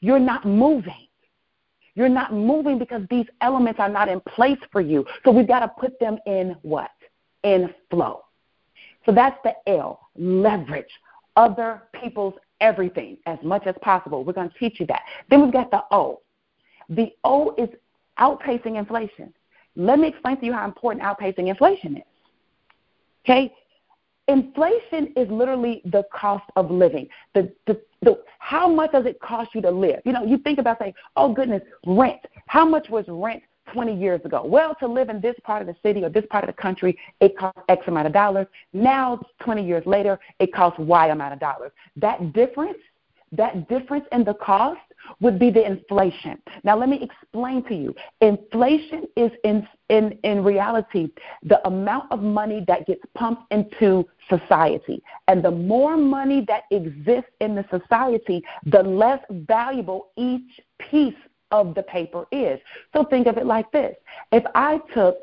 You're 0.00 0.20
not 0.20 0.44
moving. 0.44 1.08
You're 1.94 2.08
not 2.08 2.32
moving 2.32 2.78
because 2.78 3.02
these 3.10 3.26
elements 3.40 3.80
are 3.80 3.88
not 3.88 4.08
in 4.08 4.20
place 4.20 4.58
for 4.70 4.80
you. 4.80 5.04
So 5.24 5.32
we've 5.32 5.48
got 5.48 5.60
to 5.60 5.68
put 5.68 5.98
them 5.98 6.18
in 6.26 6.54
what? 6.62 6.90
In 7.42 7.74
flow. 7.90 8.24
So 9.06 9.12
that's 9.12 9.38
the 9.42 9.54
L, 9.66 10.08
leverage 10.16 10.90
other 11.38 11.84
people's 11.98 12.34
everything 12.60 13.16
as 13.26 13.38
much 13.42 13.66
as 13.66 13.76
possible. 13.80 14.24
We're 14.24 14.32
going 14.32 14.50
to 14.50 14.58
teach 14.58 14.80
you 14.80 14.86
that. 14.86 15.02
Then 15.30 15.42
we've 15.42 15.52
got 15.52 15.70
the 15.70 15.82
O. 15.92 16.20
The 16.90 17.12
O 17.22 17.54
is 17.56 17.68
outpacing 18.18 18.76
inflation. 18.76 19.32
Let 19.76 20.00
me 20.00 20.08
explain 20.08 20.38
to 20.40 20.46
you 20.46 20.52
how 20.52 20.64
important 20.64 21.04
outpacing 21.04 21.48
inflation 21.48 21.98
is. 21.98 22.02
Okay? 23.24 23.54
Inflation 24.26 25.12
is 25.16 25.30
literally 25.30 25.80
the 25.84 26.02
cost 26.12 26.44
of 26.56 26.72
living. 26.72 27.08
The, 27.34 27.52
the, 27.66 27.80
the, 28.02 28.20
how 28.40 28.68
much 28.68 28.90
does 28.90 29.06
it 29.06 29.20
cost 29.20 29.54
you 29.54 29.62
to 29.62 29.70
live? 29.70 30.00
You 30.04 30.12
know, 30.12 30.24
you 30.24 30.38
think 30.38 30.58
about 30.58 30.78
saying, 30.80 30.94
oh 31.16 31.32
goodness, 31.32 31.62
rent. 31.86 32.20
How 32.46 32.66
much 32.66 32.90
was 32.90 33.04
rent 33.06 33.42
20 33.72 33.94
years 33.94 34.20
ago. 34.24 34.44
Well, 34.44 34.74
to 34.80 34.86
live 34.86 35.08
in 35.08 35.20
this 35.20 35.36
part 35.44 35.62
of 35.62 35.68
the 35.68 35.76
city 35.82 36.04
or 36.04 36.08
this 36.08 36.24
part 36.30 36.44
of 36.44 36.54
the 36.54 36.60
country, 36.60 36.98
it 37.20 37.36
costs 37.36 37.60
X 37.68 37.82
amount 37.86 38.06
of 38.06 38.12
dollars. 38.12 38.46
Now, 38.72 39.20
20 39.40 39.66
years 39.66 39.84
later, 39.86 40.18
it 40.38 40.52
costs 40.52 40.78
Y 40.78 41.08
amount 41.08 41.34
of 41.34 41.40
dollars. 41.40 41.72
That 41.96 42.32
difference, 42.32 42.78
that 43.32 43.68
difference 43.68 44.06
in 44.12 44.24
the 44.24 44.34
cost 44.34 44.80
would 45.20 45.38
be 45.38 45.50
the 45.50 45.64
inflation. 45.64 46.40
Now, 46.64 46.76
let 46.76 46.88
me 46.88 47.02
explain 47.02 47.62
to 47.64 47.74
you. 47.74 47.94
Inflation 48.20 49.04
is 49.16 49.30
in, 49.44 49.66
in, 49.88 50.18
in 50.24 50.44
reality 50.44 51.08
the 51.42 51.66
amount 51.66 52.10
of 52.10 52.22
money 52.22 52.64
that 52.68 52.86
gets 52.86 53.02
pumped 53.14 53.50
into 53.52 54.06
society. 54.28 55.02
And 55.28 55.42
the 55.42 55.50
more 55.50 55.96
money 55.96 56.44
that 56.48 56.64
exists 56.70 57.30
in 57.40 57.54
the 57.54 57.64
society, 57.70 58.42
the 58.66 58.82
less 58.82 59.20
valuable 59.30 60.08
each 60.16 60.60
piece 60.78 61.14
of 61.50 61.74
the 61.74 61.82
paper 61.82 62.26
is. 62.30 62.60
So 62.92 63.04
think 63.04 63.26
of 63.26 63.36
it 63.38 63.46
like 63.46 63.70
this: 63.72 63.96
if 64.32 64.44
I 64.54 64.78
took 64.94 65.18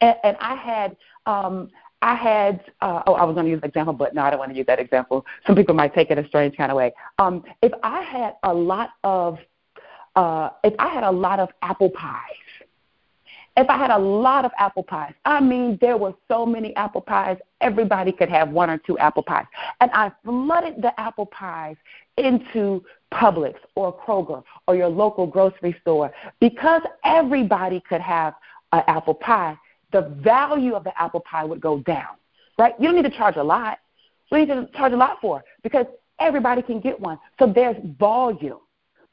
and, 0.00 0.16
and 0.24 0.36
I 0.40 0.54
had 0.54 0.96
um, 1.26 1.70
I 2.02 2.14
had 2.14 2.64
uh, 2.80 3.02
oh 3.06 3.14
I 3.14 3.24
was 3.24 3.34
going 3.34 3.46
to 3.46 3.50
use 3.50 3.60
an 3.62 3.68
example, 3.68 3.92
but 3.92 4.14
no, 4.14 4.22
I 4.22 4.30
don't 4.30 4.38
want 4.38 4.52
to 4.52 4.56
use 4.56 4.66
that 4.66 4.78
example. 4.78 5.26
Some 5.46 5.56
people 5.56 5.74
might 5.74 5.94
take 5.94 6.10
it 6.10 6.18
a 6.18 6.26
strange 6.26 6.56
kind 6.56 6.70
of 6.70 6.76
way. 6.76 6.92
Um, 7.18 7.44
if 7.62 7.72
I 7.82 8.02
had 8.02 8.34
a 8.42 8.52
lot 8.52 8.90
of 9.04 9.38
uh, 10.16 10.50
if 10.64 10.74
I 10.78 10.88
had 10.88 11.04
a 11.04 11.10
lot 11.10 11.40
of 11.40 11.50
apple 11.62 11.90
pies. 11.90 12.34
If 13.58 13.68
I 13.68 13.76
had 13.76 13.90
a 13.90 13.98
lot 13.98 14.44
of 14.44 14.52
apple 14.56 14.84
pies, 14.84 15.14
I 15.24 15.40
mean, 15.40 15.78
there 15.80 15.96
were 15.96 16.14
so 16.28 16.46
many 16.46 16.76
apple 16.76 17.00
pies, 17.00 17.38
everybody 17.60 18.12
could 18.12 18.28
have 18.28 18.50
one 18.50 18.70
or 18.70 18.78
two 18.78 18.96
apple 18.98 19.24
pies. 19.24 19.46
And 19.80 19.90
I 19.92 20.12
flooded 20.24 20.80
the 20.80 20.98
apple 21.00 21.26
pies 21.26 21.74
into 22.18 22.84
Publix 23.12 23.56
or 23.74 23.92
Kroger 23.92 24.44
or 24.68 24.76
your 24.76 24.86
local 24.86 25.26
grocery 25.26 25.76
store 25.80 26.12
because 26.38 26.82
everybody 27.04 27.80
could 27.80 28.00
have 28.00 28.34
an 28.70 28.84
apple 28.86 29.14
pie, 29.14 29.58
the 29.90 30.02
value 30.22 30.74
of 30.74 30.84
the 30.84 30.96
apple 30.96 31.20
pie 31.28 31.42
would 31.42 31.60
go 31.60 31.80
down, 31.80 32.14
right? 32.60 32.74
You 32.78 32.86
don't 32.86 32.94
need 32.94 33.10
to 33.10 33.16
charge 33.16 33.34
a 33.34 33.42
lot. 33.42 33.80
You 34.30 34.38
need 34.38 34.46
to 34.46 34.68
charge 34.76 34.92
a 34.92 34.96
lot 34.96 35.18
for? 35.20 35.42
Because 35.64 35.86
everybody 36.20 36.62
can 36.62 36.78
get 36.78 37.00
one. 37.00 37.18
So 37.40 37.52
there's 37.52 37.76
volume. 37.98 38.60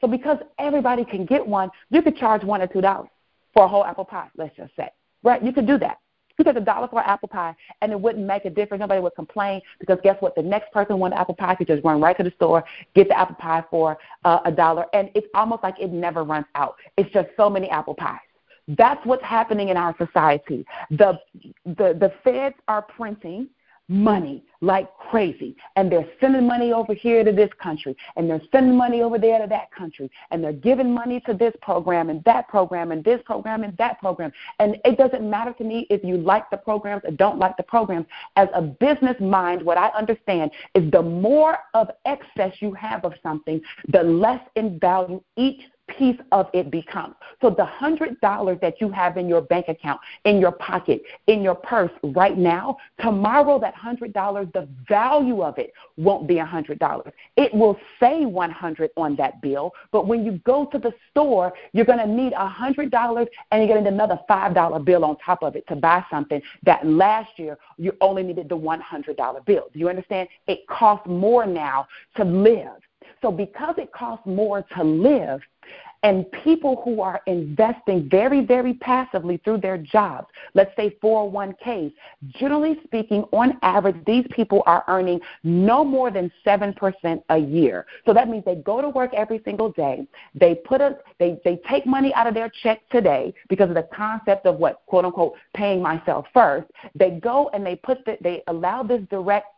So 0.01 0.08
because 0.08 0.38
everybody 0.60 1.03
can 1.03 1.25
get 1.25 1.47
one, 1.47 1.71
you 1.89 2.03
could 2.03 2.15
charge 2.15 2.43
one 2.43 2.62
or 2.62 2.67
two 2.67 2.81
dollars 2.81 3.10
for 3.55 3.63
a 3.63 3.67
whole 3.67 3.83
apple 3.83 4.05
pie, 4.05 4.27
let's 4.37 4.55
just 4.55 4.75
say. 4.75 4.89
Right? 5.23 5.43
You 5.43 5.51
could 5.51 5.65
do 5.65 5.79
that. 5.79 5.97
You 6.29 6.43
could 6.43 6.53
get 6.53 6.61
a 6.61 6.65
dollar 6.65 6.87
for 6.89 6.99
an 6.99 7.05
apple 7.07 7.29
pie, 7.29 7.55
and 7.81 7.91
it 7.93 7.99
wouldn't 7.99 8.25
make 8.25 8.43
a 8.43 8.49
difference. 8.49 8.81
Nobody 8.81 8.99
would 8.99 9.15
complain 9.15 9.61
because 9.79 9.97
guess 10.03 10.17
what? 10.19 10.35
The 10.35 10.43
next 10.43 10.71
person 10.73 10.99
wanted 10.99 11.15
apple 11.15 11.33
pie 11.33 11.55
could 11.55 11.67
just 11.67 11.83
run 11.83 12.01
right 12.01 12.15
to 12.17 12.23
the 12.23 12.31
store, 12.31 12.63
get 12.93 13.07
the 13.07 13.17
apple 13.17 13.35
pie 13.35 13.63
for 13.71 13.97
uh, 14.25 14.39
a 14.43 14.51
dollar, 14.51 14.85
and 14.93 15.09
it's 15.15 15.27
almost 15.33 15.63
like 15.63 15.79
it 15.79 15.91
never 15.91 16.23
runs 16.23 16.45
out. 16.55 16.75
It's 16.97 17.09
just 17.11 17.29
so 17.37 17.49
many 17.49 17.69
apple 17.69 17.95
pies. 17.95 18.19
That's 18.67 19.03
what's 19.05 19.23
happening 19.23 19.69
in 19.69 19.77
our 19.77 19.95
society. 19.97 20.65
The 20.89 21.17
the 21.65 21.95
the 21.99 22.11
feds 22.23 22.55
are 22.67 22.81
printing 22.81 23.47
money 23.88 24.43
like 24.62 24.89
crazy. 24.98 25.56
And 25.76 25.91
they're 25.91 26.08
sending 26.19 26.48
money 26.48 26.74
over 26.74 26.93
here 26.93 27.24
to 27.24 27.32
this 27.32 27.50
country, 27.62 27.95
and 28.15 28.30
they're 28.30 28.41
sending 28.52 28.76
money 28.76 29.02
over 29.02 29.17
there 29.17 29.39
to 29.39 29.48
that 29.48 29.71
country, 29.71 30.10
and 30.32 30.43
they're 30.43 30.54
giving 30.54 30.93
money 30.93 31.19
to 31.21 31.34
this 31.34 31.54
program 31.62 32.10
and 32.10 32.24
that 32.24 32.48
program 32.48 32.91
and 32.91 33.04
this 33.04 33.21
program 33.26 33.63
and 33.63 33.78
that 33.78 34.00
program. 34.00 34.32
And 34.60 34.78
it 34.84 34.98
doesn't 34.98 35.28
matter 35.30 35.54
to 35.54 35.63
me 35.63 35.86
if 35.89 36.04
you 36.04 36.17
like 36.17 36.50
the 36.50 36.58
programs 36.58 37.04
or 37.06 37.12
don't 37.12 37.38
like 37.38 37.58
the 37.58 37.63
programs. 37.63 38.08
As 38.36 38.50
a 38.54 38.62
business 38.62 39.15
mind, 39.19 39.62
what 39.62 39.78
I 39.78 39.89
understand 39.89 40.52
is 40.74 40.89
the 40.91 41.02
more 41.02 41.58
of 41.74 41.89
excess 42.06 42.54
you 42.60 42.74
have 42.74 43.06
of 43.06 43.13
something, 43.21 43.62
the 43.89 44.02
less 44.04 44.41
in 44.56 44.80
value 44.80 45.21
each 45.36 45.62
piece 45.97 46.19
of 46.31 46.47
it 46.53 46.71
becomes. 46.71 47.15
So 47.41 47.49
the 47.49 47.65
hundred 47.65 48.19
dollars 48.21 48.58
that 48.62 48.81
you 48.81 48.89
have 48.89 49.17
in 49.17 49.27
your 49.27 49.41
bank 49.41 49.67
account, 49.67 49.99
in 50.23 50.39
your 50.39 50.51
pocket, 50.51 51.01
in 51.27 51.41
your 51.41 51.55
purse 51.55 51.91
right 52.03 52.38
now, 52.38 52.77
tomorrow 53.01 53.60
that 53.60 53.75
hundred 53.75 54.13
dollars, 54.13 54.47
the 54.53 54.67
value 54.88 55.41
of 55.43 55.58
it 55.58 55.73
won't 55.97 56.27
be 56.27 56.39
a 56.39 56.45
hundred 56.45 56.79
dollars. 56.79 57.13
It 57.38 57.53
will 57.53 57.77
say 57.99 58.25
one 58.25 58.51
hundred 58.51 58.91
on 58.97 59.15
that 59.17 59.41
bill, 59.41 59.71
but 59.91 60.08
when 60.08 60.25
you 60.25 60.39
go 60.45 60.65
to 60.65 60.77
the 60.77 60.93
store, 61.12 61.53
you're 61.73 61.86
gonna 61.86 62.08
need 62.08 62.34
a 62.34 62.47
hundred 62.47 62.91
dollars 62.91 63.27
and 63.51 63.62
you're 63.62 63.69
gonna 63.75 63.89
need 63.89 63.93
another 63.93 64.19
five 64.27 64.53
dollar 64.53 64.79
bill 64.79 65.05
on 65.05 65.17
top 65.17 65.43
of 65.43 65.55
it 65.55 65.67
to 65.67 65.75
buy 65.75 66.03
something 66.10 66.41
that 66.63 66.86
last 66.86 67.38
year 67.38 67.58
you 67.77 67.93
only 68.01 68.23
needed 68.23 68.49
the 68.49 68.55
one 68.55 68.81
hundred 68.81 69.17
dollar 69.17 69.41
bill. 69.41 69.69
Do 69.73 69.79
you 69.79 69.89
understand? 69.89 70.29
It 70.47 70.65
costs 70.67 71.08
more 71.08 71.45
now 71.45 71.88
to 72.17 72.23
live. 72.23 72.79
So 73.21 73.31
because 73.31 73.75
it 73.77 73.91
costs 73.91 74.25
more 74.25 74.63
to 74.75 74.84
live, 74.84 75.41
and 76.05 76.31
people 76.43 76.83
who 76.85 77.01
are 77.01 77.19
investing 77.25 78.07
very, 78.07 78.45
very 78.45 78.75
passively 78.75 79.37
through 79.43 79.57
their 79.57 79.75
jobs, 79.75 80.27
let's 80.53 80.69
say 80.75 80.95
401ks, 81.01 81.91
generally 82.27 82.79
speaking, 82.83 83.23
on 83.33 83.57
average, 83.63 83.95
these 84.05 84.23
people 84.29 84.61
are 84.67 84.83
earning 84.87 85.19
no 85.43 85.83
more 85.83 86.11
than 86.11 86.31
7% 86.45 87.23
a 87.29 87.37
year. 87.39 87.87
So 88.05 88.13
that 88.13 88.29
means 88.29 88.45
they 88.45 88.53
go 88.53 88.81
to 88.81 88.89
work 88.89 89.15
every 89.15 89.41
single 89.43 89.71
day. 89.71 90.05
They 90.35 90.53
put 90.53 90.79
a, 90.79 90.99
they, 91.17 91.39
they 91.43 91.59
take 91.67 91.87
money 91.87 92.13
out 92.13 92.27
of 92.27 92.35
their 92.35 92.51
check 92.61 92.87
today 92.91 93.33
because 93.49 93.69
of 93.69 93.75
the 93.75 93.87
concept 93.91 94.45
of 94.45 94.57
what, 94.57 94.83
quote 94.85 95.05
unquote, 95.05 95.33
paying 95.55 95.81
myself 95.81 96.27
first. 96.35 96.69
They 96.93 97.19
go 97.19 97.49
and 97.51 97.65
they 97.65 97.77
put 97.77 98.05
the, 98.05 98.19
they 98.21 98.43
allow 98.45 98.83
this 98.83 99.01
direct 99.09 99.54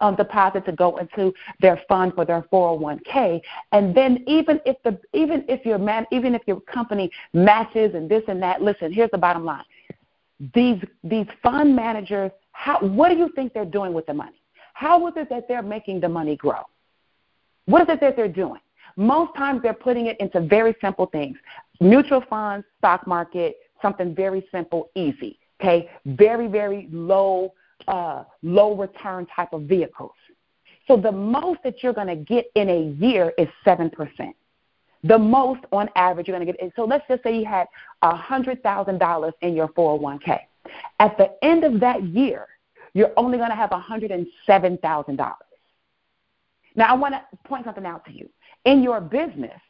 um, 0.00 0.16
deposit 0.16 0.64
to 0.66 0.72
go 0.72 0.96
into 0.96 1.32
their 1.60 1.80
fund 1.88 2.12
for 2.14 2.24
their 2.24 2.42
401k. 2.52 3.40
And 3.72 3.94
then 3.94 4.24
even 4.26 4.60
if 4.66 4.76
the 4.82 4.98
even 5.12 5.44
if 5.48 5.64
your 5.64 5.78
man 5.78 6.06
even 6.12 6.34
if 6.34 6.42
your 6.46 6.60
company 6.60 7.10
matches 7.32 7.94
and 7.94 8.08
this 8.08 8.22
and 8.28 8.42
that, 8.42 8.62
listen, 8.62 8.92
here's 8.92 9.10
the 9.10 9.18
bottom 9.18 9.44
line. 9.44 9.64
These 10.54 10.82
these 11.02 11.26
fund 11.42 11.74
managers, 11.74 12.32
how 12.52 12.80
what 12.80 13.10
do 13.10 13.16
you 13.16 13.30
think 13.34 13.52
they're 13.52 13.64
doing 13.64 13.92
with 13.92 14.06
the 14.06 14.14
money? 14.14 14.40
How 14.74 15.06
is 15.06 15.14
it 15.16 15.28
that 15.30 15.46
they're 15.48 15.62
making 15.62 16.00
the 16.00 16.08
money 16.08 16.36
grow? 16.36 16.62
What 17.66 17.82
is 17.82 17.88
it 17.94 18.00
that 18.00 18.16
they're 18.16 18.28
doing? 18.28 18.60
Most 18.96 19.34
times 19.36 19.62
they're 19.62 19.72
putting 19.72 20.06
it 20.06 20.18
into 20.20 20.40
very 20.40 20.74
simple 20.80 21.06
things. 21.06 21.36
Mutual 21.80 22.22
funds, 22.28 22.66
stock 22.78 23.06
market, 23.06 23.56
something 23.82 24.14
very 24.14 24.46
simple, 24.52 24.90
easy. 24.94 25.38
Okay? 25.60 25.90
Very, 26.04 26.46
very 26.46 26.88
low 26.92 27.52
uh, 27.88 28.24
low 28.42 28.74
return 28.74 29.26
type 29.34 29.52
of 29.52 29.62
vehicles. 29.62 30.12
So 30.86 30.96
the 30.96 31.12
most 31.12 31.62
that 31.64 31.82
you're 31.82 31.92
going 31.92 32.08
to 32.08 32.16
get 32.16 32.46
in 32.54 32.68
a 32.68 32.82
year 33.04 33.32
is 33.38 33.48
7%. 33.64 33.90
The 35.04 35.18
most 35.18 35.60
on 35.72 35.88
average 35.96 36.28
you're 36.28 36.36
going 36.36 36.46
to 36.46 36.52
get. 36.52 36.72
So 36.76 36.84
let's 36.84 37.06
just 37.08 37.22
say 37.22 37.38
you 37.38 37.44
had 37.44 37.66
$100,000 38.02 39.32
in 39.42 39.54
your 39.54 39.68
401k. 39.68 40.40
At 40.98 41.16
the 41.18 41.32
end 41.42 41.64
of 41.64 41.80
that 41.80 42.02
year, 42.02 42.46
you're 42.94 43.12
only 43.16 43.38
going 43.38 43.50
to 43.50 43.56
have 43.56 43.70
$107,000. 43.70 45.34
Now, 46.76 46.86
I 46.88 46.94
want 46.94 47.14
to 47.14 47.22
point 47.44 47.64
something 47.64 47.84
out 47.84 48.04
to 48.06 48.12
you. 48.12 48.28
In 48.64 48.82
your 48.82 49.00
business, 49.00 49.60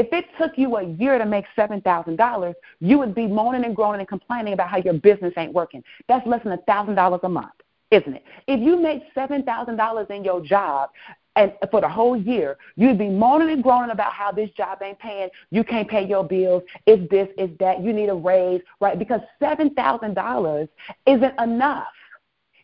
if 0.00 0.10
it 0.14 0.24
took 0.38 0.56
you 0.56 0.76
a 0.76 0.82
year 0.82 1.18
to 1.18 1.26
make 1.26 1.44
$7,000, 1.54 2.54
you 2.80 2.98
would 2.98 3.14
be 3.14 3.26
moaning 3.26 3.66
and 3.66 3.76
groaning 3.76 4.00
and 4.00 4.08
complaining 4.08 4.54
about 4.54 4.70
how 4.70 4.78
your 4.78 4.94
business 4.94 5.34
ain't 5.36 5.52
working. 5.52 5.84
That's 6.08 6.26
less 6.26 6.42
than 6.42 6.56
$1,000 6.56 7.20
a 7.22 7.28
month, 7.28 7.52
isn't 7.90 8.14
it? 8.14 8.24
If 8.46 8.60
you 8.60 8.80
make 8.80 9.02
$7,000 9.14 10.10
in 10.10 10.24
your 10.24 10.40
job 10.40 10.88
and 11.36 11.52
for 11.70 11.82
the 11.82 11.88
whole 11.88 12.16
year, 12.16 12.56
you'd 12.76 12.96
be 12.96 13.10
moaning 13.10 13.50
and 13.50 13.62
groaning 13.62 13.90
about 13.90 14.14
how 14.14 14.32
this 14.32 14.48
job 14.52 14.78
ain't 14.82 14.98
paying, 14.98 15.28
you 15.50 15.64
can't 15.64 15.86
pay 15.86 16.06
your 16.06 16.24
bills, 16.24 16.62
it's 16.86 17.08
this, 17.10 17.28
it's 17.36 17.56
that, 17.58 17.82
you 17.82 17.92
need 17.92 18.08
a 18.08 18.14
raise, 18.14 18.62
right? 18.80 18.98
Because 18.98 19.20
$7,000 19.38 20.68
isn't 21.04 21.40
enough. 21.40 21.92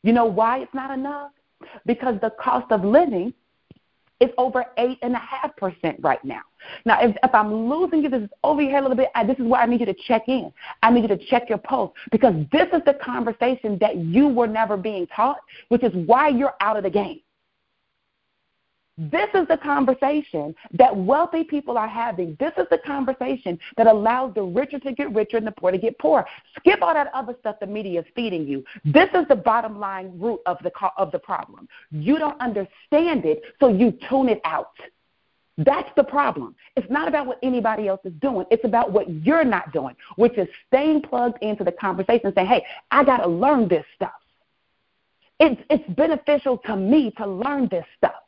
You 0.03 0.14
know 0.14 0.25
why 0.25 0.61
it's 0.61 0.72
not 0.72 0.90
enough? 0.90 1.33
Because 1.85 2.18
the 2.22 2.31
cost 2.31 2.72
of 2.72 2.83
living– 2.83 3.35
is 4.20 4.31
over 4.38 4.64
8.5% 4.79 5.96
right 6.01 6.25
now. 6.25 6.40
Now, 6.85 7.00
if, 7.00 7.16
if 7.22 7.35
I'm 7.35 7.68
losing 7.68 8.02
you, 8.02 8.09
this 8.09 8.22
is 8.22 8.29
over 8.44 8.62
your 8.62 8.72
head 8.72 8.81
a 8.81 8.88
little 8.88 8.96
bit, 8.96 9.09
I, 9.14 9.24
this 9.24 9.38
is 9.38 9.44
where 9.44 9.61
I 9.61 9.66
need 9.66 9.81
you 9.81 9.87
to 9.87 9.94
check 10.07 10.29
in. 10.29 10.52
I 10.83 10.90
need 10.90 11.02
you 11.02 11.16
to 11.16 11.26
check 11.26 11.48
your 11.48 11.59
pulse 11.59 11.92
because 12.11 12.35
this 12.52 12.68
is 12.72 12.83
the 12.87 12.94
conversation 13.02 13.79
that 13.81 13.96
you 13.96 14.29
were 14.29 14.46
never 14.46 14.76
being 14.76 15.07
taught, 15.09 15.38
which 15.68 15.83
is 15.83 15.92
why 16.07 16.29
you're 16.29 16.55
out 16.61 16.76
of 16.76 16.83
the 16.83 16.90
game. 16.90 17.20
This 18.98 19.29
is 19.35 19.46
the 19.48 19.59
conversation 19.59 20.55
that 20.72 20.96
wealthy 20.96 21.44
people 21.44 21.76
are 21.76 21.88
having. 21.88 22.35
This 22.40 22.52
is 22.57 22.64
the 22.70 22.79
conversation 22.79 23.59
that 23.76 23.87
allows 23.87 24.33
the 24.35 24.42
richer 24.42 24.79
to 24.79 24.92
get 24.92 25.14
richer 25.14 25.37
and 25.37 25.46
the 25.46 25.52
poor 25.52 25.70
to 25.70 25.76
get 25.76 25.98
poor. 25.98 26.24
Skip 26.59 26.81
all 26.81 26.94
that 26.94 27.11
other 27.12 27.35
stuff 27.40 27.57
the 27.61 27.66
media 27.66 28.00
is 28.00 28.07
feeding 28.14 28.46
you. 28.46 28.64
This 28.87 29.11
is 29.12 29.29
the 29.29 29.37
bottom 29.37 29.79
line 29.79 30.18
root 30.18 30.40
of 30.46 30.57
the 30.62 30.72
of 30.96 31.12
the 31.12 31.18
problem. 31.18 31.68
You 31.90 32.18
don't 32.18 32.40
understand 32.40 33.26
it, 33.26 33.42
so 33.61 33.68
you 33.68 33.92
tune 34.09 34.31
it 34.31 34.40
out. 34.44 34.72
That's 35.59 35.88
the 35.97 36.05
problem. 36.05 36.55
It's 36.77 36.90
not 36.90 37.09
about 37.09 37.27
what 37.27 37.38
anybody 37.42 37.88
else 37.88 38.01
is 38.05 38.12
doing. 38.21 38.47
It's 38.51 38.64
about 38.64 38.92
what 38.92 39.09
you're 39.09 39.45
not 39.45 39.73
doing, 39.73 39.97
which 40.16 40.37
is 40.37 40.49
staying 40.66 41.03
plugged 41.03 41.42
into 41.42 41.64
the 41.64 41.73
conversation 41.73 42.27
and 42.27 42.35
saying, 42.35 42.49
hey, 42.49 42.64
I 42.90 43.05
got 43.05 43.19
to 43.19 43.29
learn 43.29 43.66
this 43.69 43.85
stuff. 43.95 44.12
It's, 45.40 45.61
it's 45.71 45.88
beneficial 45.95 46.59
to 46.66 46.77
me 46.77 47.11
to 47.12 47.27
learn 47.27 47.69
this 47.71 47.87
stuff. 47.97 48.23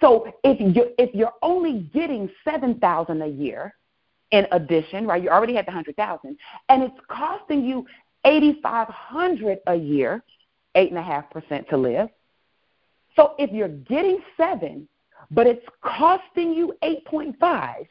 So 0.00 0.32
if 0.44 0.60
you 0.60 0.92
if 0.96 1.12
you're 1.12 1.32
only 1.42 1.80
getting 1.92 2.30
seven 2.44 2.78
thousand 2.78 3.20
a 3.20 3.26
year 3.26 3.74
in 4.30 4.46
addition, 4.52 5.06
right? 5.08 5.20
You 5.20 5.28
already 5.28 5.54
had 5.54 5.66
the 5.66 5.72
hundred 5.72 5.96
thousand, 5.96 6.38
and 6.68 6.84
it's 6.84 6.94
costing 7.08 7.64
you 7.64 7.84
eighty 8.24 8.60
five 8.62 8.86
hundred 8.86 9.58
a 9.66 9.74
year, 9.74 10.22
eight 10.76 10.90
and 10.90 10.98
a 10.98 11.02
half 11.02 11.28
percent 11.30 11.68
to 11.70 11.76
live. 11.76 12.08
So 13.16 13.34
if 13.38 13.50
you're 13.50 13.68
getting 13.68 14.20
seven, 14.36 14.88
but 15.30 15.46
it's 15.46 15.64
costing 15.82 16.52
you 16.52 16.74
eight 16.82 17.04
point 17.04 17.36
five, 17.38 17.86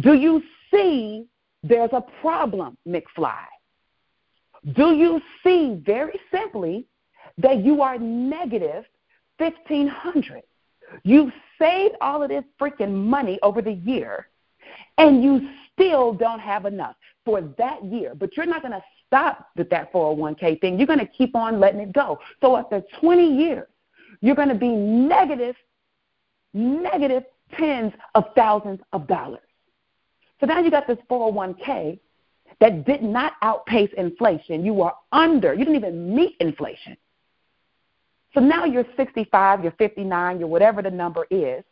do 0.00 0.14
you 0.14 0.42
see 0.70 1.26
there's 1.62 1.90
a 1.92 2.02
problem, 2.20 2.76
McFly? 2.86 3.44
Do 4.74 4.94
you 4.94 5.20
see 5.44 5.80
very 5.84 6.18
simply 6.30 6.86
that 7.38 7.64
you 7.64 7.82
are 7.82 7.98
negative 7.98 8.84
fifteen 9.38 9.88
hundred? 9.88 10.42
You've 11.02 11.32
saved 11.58 11.96
all 12.00 12.22
of 12.22 12.30
this 12.30 12.44
freaking 12.60 12.94
money 12.94 13.38
over 13.42 13.60
the 13.60 13.72
year, 13.72 14.28
and 14.96 15.22
you 15.22 15.48
still 15.72 16.12
don't 16.12 16.40
have 16.40 16.64
enough 16.64 16.96
for 17.24 17.42
that 17.58 17.84
year. 17.84 18.14
But 18.14 18.36
you're 18.36 18.46
not 18.46 18.62
going 18.62 18.72
to 18.72 18.82
stop 19.06 19.48
with 19.56 19.68
that 19.70 19.92
401k 19.92 20.60
thing. 20.60 20.78
You're 20.78 20.86
going 20.86 20.98
to 20.98 21.06
keep 21.06 21.34
on 21.34 21.60
letting 21.60 21.80
it 21.80 21.92
go. 21.92 22.18
So 22.40 22.56
after 22.56 22.82
20 23.00 23.36
years, 23.36 23.66
you're 24.20 24.36
going 24.36 24.48
to 24.48 24.54
be 24.54 24.68
negative, 24.68 25.56
negative 26.54 27.24
tens 27.56 27.92
of 28.14 28.24
thousands 28.34 28.80
of 28.92 29.06
dollars. 29.06 29.40
So 30.40 30.46
now 30.46 30.60
you 30.60 30.70
got 30.70 30.86
this 30.86 30.98
401k 31.10 31.98
that 32.60 32.84
did 32.84 33.02
not 33.02 33.34
outpace 33.42 33.90
inflation. 33.96 34.64
You 34.64 34.74
were 34.74 34.92
under, 35.12 35.52
you 35.52 35.64
didn't 35.64 35.76
even 35.76 36.14
meet 36.14 36.36
inflation. 36.40 36.96
So 38.34 38.40
now 38.40 38.64
you're 38.64 38.86
65, 38.96 39.62
you're 39.62 39.72
59, 39.72 40.38
you're 40.38 40.48
whatever 40.48 40.82
the 40.82 40.90
number 40.90 41.26
is. 41.30 41.64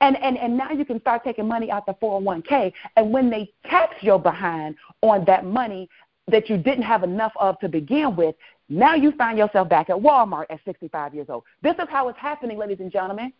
And, 0.00 0.16
and, 0.16 0.36
and 0.36 0.56
now 0.56 0.72
you 0.72 0.84
can 0.84 1.00
start 1.00 1.22
taking 1.22 1.46
money 1.46 1.70
out 1.70 1.86
the 1.86 1.94
401k. 1.94 2.72
And 2.96 3.12
when 3.12 3.30
they 3.30 3.52
tax 3.66 3.94
your 4.02 4.18
behind 4.18 4.74
on 5.00 5.24
that 5.26 5.44
money 5.44 5.88
that 6.28 6.50
you 6.50 6.56
didn't 6.56 6.82
have 6.82 7.04
enough 7.04 7.32
of 7.36 7.58
to 7.60 7.68
begin 7.68 8.16
with, 8.16 8.34
now 8.68 8.94
you 8.94 9.12
find 9.12 9.38
yourself 9.38 9.68
back 9.68 9.90
at 9.90 9.96
Walmart 9.96 10.46
at 10.50 10.60
65 10.64 11.14
years 11.14 11.26
old. 11.28 11.44
This 11.62 11.74
is 11.74 11.86
how 11.88 12.08
it's 12.08 12.18
happening, 12.18 12.58
ladies 12.58 12.80
and 12.80 12.90
gentlemen. 12.90 13.32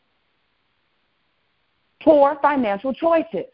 Poor 2.03 2.39
financial 2.43 2.93
choices. 2.93 3.47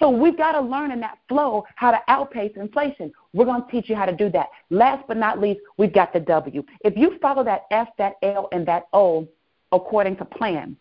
So 0.00 0.10
we've 0.10 0.36
got 0.36 0.52
to 0.52 0.60
learn 0.60 0.90
in 0.90 1.00
that 1.00 1.18
flow 1.28 1.64
how 1.76 1.92
to 1.92 2.00
outpace 2.08 2.52
inflation. 2.56 3.12
We're 3.32 3.44
going 3.44 3.64
to 3.64 3.70
teach 3.70 3.88
you 3.88 3.94
how 3.94 4.06
to 4.06 4.16
do 4.16 4.28
that. 4.30 4.48
Last 4.70 5.06
but 5.06 5.16
not 5.16 5.40
least, 5.40 5.60
we've 5.78 5.92
got 5.92 6.12
the 6.12 6.20
W. 6.20 6.64
If 6.84 6.96
you 6.96 7.18
follow 7.22 7.44
that 7.44 7.62
F, 7.70 7.88
that 7.98 8.14
L, 8.22 8.48
and 8.52 8.66
that 8.66 8.88
O 8.92 9.28
according 9.72 10.16
to 10.16 10.24
plan, 10.24 10.76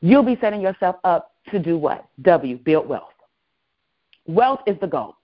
you'll 0.00 0.22
be 0.22 0.36
setting 0.40 0.60
yourself 0.60 0.96
up 1.04 1.32
to 1.50 1.58
do 1.58 1.78
what? 1.78 2.06
W, 2.22 2.58
build 2.58 2.88
wealth. 2.88 3.12
Wealth 4.26 4.60
is 4.66 4.76
the 4.80 4.86
goal. 4.86 5.16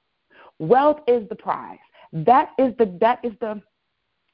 Wealth 0.58 1.00
is 1.06 1.28
the 1.28 1.34
prize. 1.34 1.78
That 2.12 2.50
is 2.58 2.72
the 2.78 2.96
that 3.00 3.18
is 3.22 3.32
the 3.40 3.60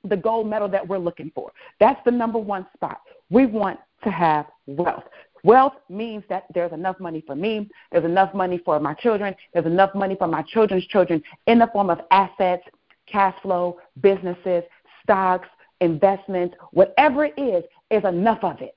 the 0.04 0.16
gold 0.16 0.46
medal 0.46 0.68
that 0.68 0.86
we're 0.86 0.98
looking 0.98 1.32
for. 1.34 1.50
That's 1.78 2.00
the 2.04 2.10
number 2.10 2.38
one 2.38 2.66
spot. 2.74 3.00
We 3.30 3.46
want 3.46 3.80
to 4.04 4.10
have 4.10 4.46
wealth. 4.66 5.04
Wealth 5.42 5.74
means 5.88 6.22
that 6.28 6.44
there's 6.54 6.72
enough 6.72 7.00
money 7.00 7.22
for 7.26 7.34
me, 7.34 7.70
there's 7.90 8.04
enough 8.04 8.34
money 8.34 8.58
for 8.64 8.78
my 8.78 8.94
children, 8.94 9.34
there's 9.52 9.66
enough 9.66 9.94
money 9.94 10.14
for 10.16 10.26
my 10.26 10.42
children's 10.42 10.86
children 10.86 11.22
in 11.46 11.58
the 11.58 11.68
form 11.68 11.90
of 11.90 12.00
assets, 12.10 12.62
cash 13.06 13.34
flow, 13.42 13.78
businesses, 14.00 14.62
stocks, 15.02 15.48
investments, 15.80 16.54
whatever 16.72 17.24
it 17.24 17.34
is, 17.38 17.64
is 17.90 18.04
enough 18.04 18.42
of 18.42 18.60
it. 18.60 18.76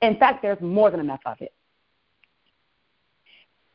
In 0.00 0.18
fact, 0.18 0.42
there's 0.42 0.60
more 0.60 0.90
than 0.90 1.00
enough 1.00 1.20
of 1.26 1.40
it. 1.40 1.52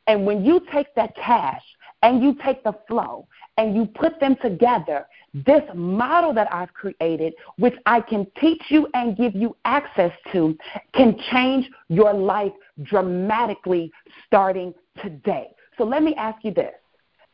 And 0.07 0.25
when 0.25 0.43
you 0.43 0.61
take 0.73 0.93
that 0.95 1.15
cash 1.15 1.61
and 2.01 2.23
you 2.23 2.35
take 2.43 2.63
the 2.63 2.73
flow 2.87 3.27
and 3.57 3.75
you 3.75 3.85
put 3.85 4.19
them 4.19 4.37
together, 4.41 5.05
this 5.33 5.63
model 5.75 6.33
that 6.33 6.51
I've 6.53 6.73
created, 6.73 7.33
which 7.57 7.75
I 7.85 8.01
can 8.01 8.25
teach 8.39 8.63
you 8.69 8.87
and 8.93 9.17
give 9.17 9.35
you 9.35 9.55
access 9.65 10.11
to, 10.31 10.57
can 10.93 11.17
change 11.31 11.69
your 11.89 12.13
life 12.13 12.53
dramatically 12.83 13.91
starting 14.25 14.73
today. 15.01 15.49
So 15.77 15.83
let 15.83 16.03
me 16.03 16.15
ask 16.15 16.43
you 16.43 16.53
this. 16.53 16.73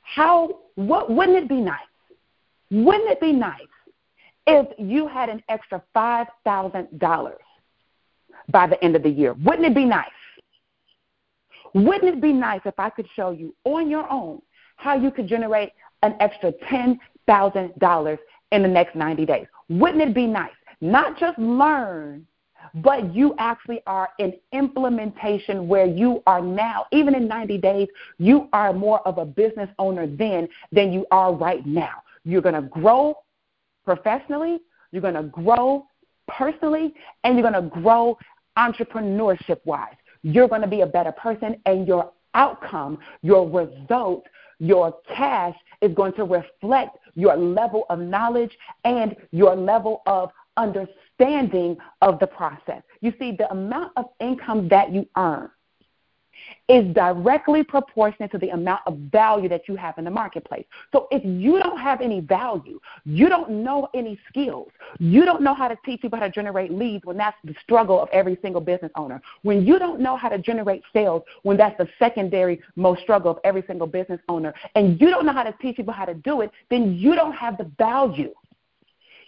How 0.01 0.59
what 0.75 1.09
wouldn't 1.09 1.37
it 1.37 1.49
be 1.49 1.61
nice? 1.61 1.79
Wouldn't 2.71 3.09
it 3.09 3.21
be 3.21 3.31
nice 3.31 3.61
if 4.47 4.67
you 4.77 5.07
had 5.07 5.29
an 5.29 5.41
extra 5.49 5.81
$5,000 5.95 7.33
by 8.49 8.67
the 8.67 8.83
end 8.83 8.95
of 8.95 9.03
the 9.03 9.09
year? 9.09 9.33
Wouldn't 9.33 9.65
it 9.65 9.75
be 9.75 9.85
nice? 9.85 10.09
Wouldn't 11.73 12.15
it 12.15 12.21
be 12.21 12.33
nice 12.33 12.61
if 12.65 12.79
I 12.79 12.89
could 12.89 13.07
show 13.15 13.31
you 13.31 13.55
on 13.63 13.89
your 13.89 14.11
own 14.11 14.41
how 14.75 14.95
you 14.95 15.11
could 15.11 15.27
generate 15.27 15.71
an 16.03 16.15
extra 16.19 16.51
$10,000 16.71 18.17
in 18.51 18.61
the 18.61 18.67
next 18.67 18.95
90 18.95 19.25
days? 19.25 19.47
Wouldn't 19.69 20.01
it 20.01 20.13
be 20.13 20.27
nice? 20.27 20.51
Not 20.81 21.17
just 21.17 21.37
learn, 21.39 22.27
but 22.75 23.13
you 23.13 23.35
actually 23.37 23.81
are 23.87 24.09
in 24.19 24.33
implementation 24.51 25.67
where 25.67 25.85
you 25.85 26.21
are 26.27 26.41
now, 26.41 26.85
even 26.91 27.15
in 27.15 27.27
90 27.27 27.57
days, 27.59 27.87
you 28.17 28.49
are 28.53 28.73
more 28.73 29.05
of 29.07 29.17
a 29.17 29.25
business 29.25 29.69
owner 29.79 30.07
then 30.07 30.47
than 30.71 30.91
you 30.91 31.05
are 31.11 31.33
right 31.33 31.65
now. 31.65 32.03
You're 32.23 32.41
going 32.41 32.55
to 32.55 32.61
grow 32.61 33.15
professionally, 33.85 34.59
you're 34.91 35.01
going 35.01 35.13
to 35.13 35.23
grow 35.23 35.85
personally, 36.27 36.93
and 37.23 37.37
you're 37.37 37.49
going 37.49 37.63
to 37.63 37.69
grow 37.69 38.17
entrepreneurship 38.57 39.59
wise 39.65 39.95
you're 40.25 40.47
going 40.47 40.61
to 40.61 40.67
be 40.67 40.81
a 40.81 40.87
better 40.87 41.11
person, 41.11 41.55
and 41.67 41.87
your 41.87 42.11
outcome, 42.33 42.97
your 43.21 43.47
result, 43.47 44.25
your 44.59 44.95
cash 45.07 45.55
is 45.81 45.93
going 45.93 46.13
to 46.13 46.23
reflect 46.23 46.97
your 47.15 47.35
level 47.35 47.85
of 47.89 47.99
knowledge 47.99 48.57
and 48.83 49.15
your 49.31 49.55
level 49.55 50.01
of 50.05 50.31
understanding 50.57 51.77
of 52.01 52.19
the 52.19 52.27
process. 52.27 52.81
You 53.01 53.13
see, 53.19 53.31
the 53.31 53.49
amount 53.51 53.91
of 53.95 54.05
income 54.19 54.67
that 54.69 54.91
you 54.91 55.07
earn 55.17 55.49
is 56.67 56.91
directly 56.93 57.63
proportionate 57.63 58.31
to 58.31 58.37
the 58.39 58.49
amount 58.49 58.81
of 58.87 58.97
value 59.11 59.47
that 59.47 59.67
you 59.67 59.75
have 59.75 59.97
in 59.97 60.05
the 60.05 60.11
marketplace. 60.11 60.65
So 60.91 61.07
if 61.11 61.23
you 61.23 61.59
don't 61.59 61.77
have 61.79 62.01
any 62.01 62.21
value, 62.21 62.79
you 63.05 63.29
don't 63.29 63.49
know 63.63 63.87
any 63.93 64.19
skills, 64.27 64.71
you 64.97 65.25
don't 65.25 65.41
know 65.41 65.53
how 65.53 65.67
to 65.67 65.77
teach 65.85 66.01
people 66.01 66.17
how 66.17 66.25
to 66.25 66.31
generate 66.31 66.71
leads 66.71 67.05
when 67.05 67.17
that's 67.17 67.37
the 67.43 67.53
struggle 67.61 68.01
of 68.01 68.09
every 68.11 68.37
single 68.41 68.61
business 68.61 68.91
owner. 68.95 69.21
When 69.43 69.65
you 69.65 69.77
don't 69.77 69.99
know 69.99 70.17
how 70.17 70.29
to 70.29 70.39
generate 70.39 70.81
sales 70.91 71.23
when 71.43 71.57
that's 71.57 71.77
the 71.77 71.87
secondary 71.99 72.61
most 72.75 73.01
struggle 73.01 73.31
of 73.31 73.37
every 73.43 73.63
single 73.67 73.87
business 73.87 74.19
owner, 74.27 74.53
and 74.73 74.99
you 74.99 75.09
don't 75.11 75.25
know 75.25 75.33
how 75.33 75.43
to 75.43 75.55
teach 75.61 75.77
people 75.77 75.93
how 75.93 76.05
to 76.05 76.15
do 76.15 76.41
it, 76.41 76.51
then 76.71 76.95
you 76.95 77.15
don't 77.15 77.33
have 77.33 77.57
the 77.57 77.69
value. 77.77 78.33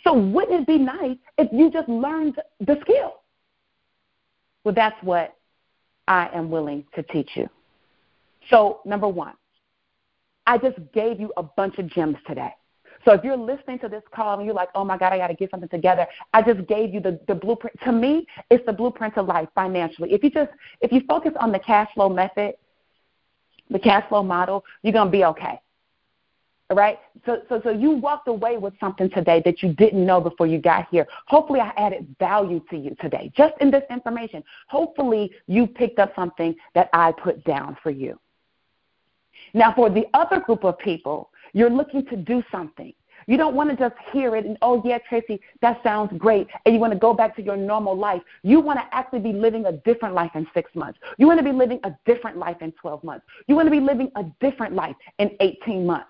So 0.04 0.13
wouldn't 0.13 0.62
it 0.62 0.67
be 0.67 0.78
nice 0.78 1.17
if 1.38 1.52
you 1.52 1.69
just 1.69 1.88
learned 1.88 2.36
the 2.60 2.78
skill? 2.82 3.21
Well, 4.63 4.73
that's 4.73 5.02
what 5.04 5.37
I 6.08 6.30
am 6.34 6.50
willing 6.50 6.86
to 6.96 7.04
teach 7.04 7.32
you. 7.36 7.50
So, 8.50 8.80
number 8.86 9.08
one, 9.08 9.34
I 10.46 10.58
just 10.58 10.78
gave 10.93 11.20
you 11.20 11.34
a 11.38 11.43
bunch 11.43 11.78
of 11.78 11.88
gems 11.88 12.17
today. 12.26 12.54
So 13.06 13.13
if 13.13 13.24
you're 13.24 13.38
listening 13.38 13.80
to 13.80 13.89
this 13.89 14.04
call 14.13 14.38
and 14.38 14.46
you're 14.46 14.56
like, 14.56 14.70
oh 14.76 14.84
my 14.84 14.98
God, 14.98 15.13
I 15.13 15.17
got 15.17 15.28
to 15.28 15.34
get 15.34 15.52
something 15.52 15.70
together, 15.70 16.08
I 16.34 16.41
just 16.41 16.67
gave 16.67 16.93
you 16.93 17.00
the, 17.00 17.20
the 17.28 17.36
blueprint. 17.36 17.80
To 17.86 17.91
me, 17.91 18.28
it's 18.50 18.65
the 18.65 18.74
blueprint 18.74 19.13
to 19.15 19.22
life 19.22 19.48
financially. 19.56 20.13
If 20.13 20.24
you 20.24 20.30
just 20.30 20.52
if 20.82 20.91
you 20.91 21.02
focus 21.08 21.32
on 21.39 21.52
the 21.52 21.60
cash 21.60 21.89
flow 21.93 22.10
method, 22.10 22.56
the 23.70 23.80
cash 23.80 24.08
flow 24.10 24.24
model, 24.24 24.63
you're 24.82 24.93
gonna 24.93 25.10
be 25.10 25.26
okay. 25.26 25.60
Right? 26.69 26.99
So, 27.25 27.43
so, 27.47 27.62
so 27.63 27.69
you 27.69 27.91
walked 27.91 28.27
away 28.27 28.58
with 28.58 28.73
something 28.80 29.10
today 29.10 29.41
that 29.45 29.63
you 29.63 29.73
didn't 29.73 30.06
know 30.06 30.19
before 30.19 30.47
you 30.47 30.60
got 30.60 30.88
here. 30.91 31.08
Hopefully, 31.27 31.62
I 31.62 31.71
added 31.77 32.13
value 32.19 32.62
to 32.69 32.77
you 32.77 32.95
today, 32.99 33.32
just 33.38 33.53
in 33.62 33.71
this 33.71 33.84
information. 33.89 34.43
Hopefully, 34.67 35.32
you 35.47 35.65
picked 35.65 35.97
up 35.97 36.13
something 36.13 36.56
that 36.75 36.89
I 36.91 37.13
put 37.13 37.41
down 37.45 37.77
for 37.82 37.89
you. 37.89 38.19
Now, 39.53 39.73
for 39.73 39.89
the 39.89 40.08
other 40.13 40.41
group 40.41 40.65
of 40.65 40.77
people, 40.80 41.30
you're 41.53 41.69
looking 41.69 42.06
to 42.08 42.17
do 42.17 42.43
something. 42.51 42.93
You 43.27 43.36
don't 43.36 43.56
want 43.56 43.69
to 43.69 43.75
just 43.75 43.95
hear 44.13 44.36
it 44.36 44.45
and, 44.45 44.58
oh, 44.62 44.82
yeah, 44.86 44.99
Tracy, 44.99 45.41
that 45.62 45.82
sounds 45.84 46.12
great. 46.17 46.47
And 46.65 46.73
you 46.73 46.80
want 46.80 46.93
to 46.93 46.99
go 46.99 47.13
back 47.13 47.36
to 47.36 47.41
your 47.41 47.58
normal 47.58 47.95
life. 47.97 48.21
You 48.43 48.62
want 48.62 48.80
to 48.80 48.86
actually 48.95 49.19
be 49.19 49.34
living 49.34 49.65
a 49.65 49.73
different 49.73 50.15
life 50.15 50.32
in 50.36 50.47
six 50.53 50.73
months. 50.75 50.99
You 51.17 51.27
want 51.27 51.39
to 51.39 51.43
be 51.43 51.51
living 51.51 51.80
a 51.84 51.91
different 52.06 52.38
life 52.38 52.58
in 52.62 52.71
12 52.73 53.03
months. 53.03 53.25
You 53.47 53.56
want 53.56 53.67
to 53.67 53.71
be 53.71 53.82
living 53.82 54.12
a 54.15 54.23
different 54.39 54.75
life 54.75 54.95
in 55.19 55.36
18 55.41 55.86
months. 55.86 56.08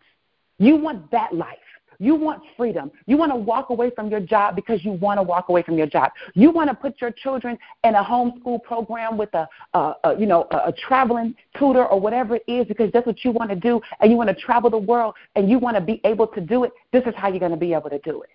You 0.58 0.76
want 0.76 1.10
that 1.12 1.34
life. 1.34 1.58
You 2.00 2.14
want 2.14 2.44
freedom. 2.56 2.92
You 3.08 3.18
want 3.18 3.32
to 3.32 3.36
walk 3.36 3.70
away 3.70 3.90
from 3.90 4.10
your 4.10 4.20
job 4.20 4.56
because 4.56 4.86
you 4.86 4.92
want 4.92 5.18
to 5.18 5.24
walk 5.24 5.50
away 5.50 5.64
from 5.64 5.78
your 5.78 5.88
job. 5.88 6.12
You 6.36 6.52
want 6.52 6.70
to 6.70 6.76
put 6.76 7.02
your 7.02 7.12
children 7.12 7.58
in 7.84 7.96
a 7.96 8.04
homeschool 8.04 8.62
program 8.64 9.18
with 9.18 9.34
a, 9.34 9.48
a, 9.74 9.94
a 10.04 10.20
you 10.20 10.28
know 10.28 10.48
a, 10.52 10.68
a 10.68 10.74
traveling 10.74 11.34
tutor 11.58 11.86
or 11.86 12.00
whatever 12.00 12.36
it 12.36 12.44
is 12.48 12.68
because 12.68 12.92
that's 12.92 13.08
what 13.08 13.26
you 13.26 13.32
want 13.32 13.50
to 13.50 13.56
do, 13.56 13.82
and 14.00 14.12
you 14.12 14.18
want 14.18 14.30
to 14.30 14.36
travel 14.36 14.70
the 14.70 14.78
world 14.78 15.16
and 15.36 15.50
you 15.50 15.58
want 15.58 15.76
to 15.76 15.82
be 15.82 16.00
able 16.04 16.28
to 16.28 16.42
do 16.42 16.64
it. 16.66 16.72
This 16.92 17.04
is 17.06 17.16
how 17.16 17.30
you're 17.30 17.40
going 17.40 17.52
to 17.52 17.58
be 17.58 17.74
able 17.74 17.90
to 17.90 18.00
do 18.00 18.22
it. 18.22 18.30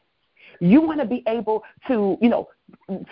You 0.63 0.81
want 0.81 1.01
to 1.01 1.07
be 1.07 1.25
able 1.27 1.65
to, 1.89 2.17
you 2.21 2.29
know, 2.29 2.49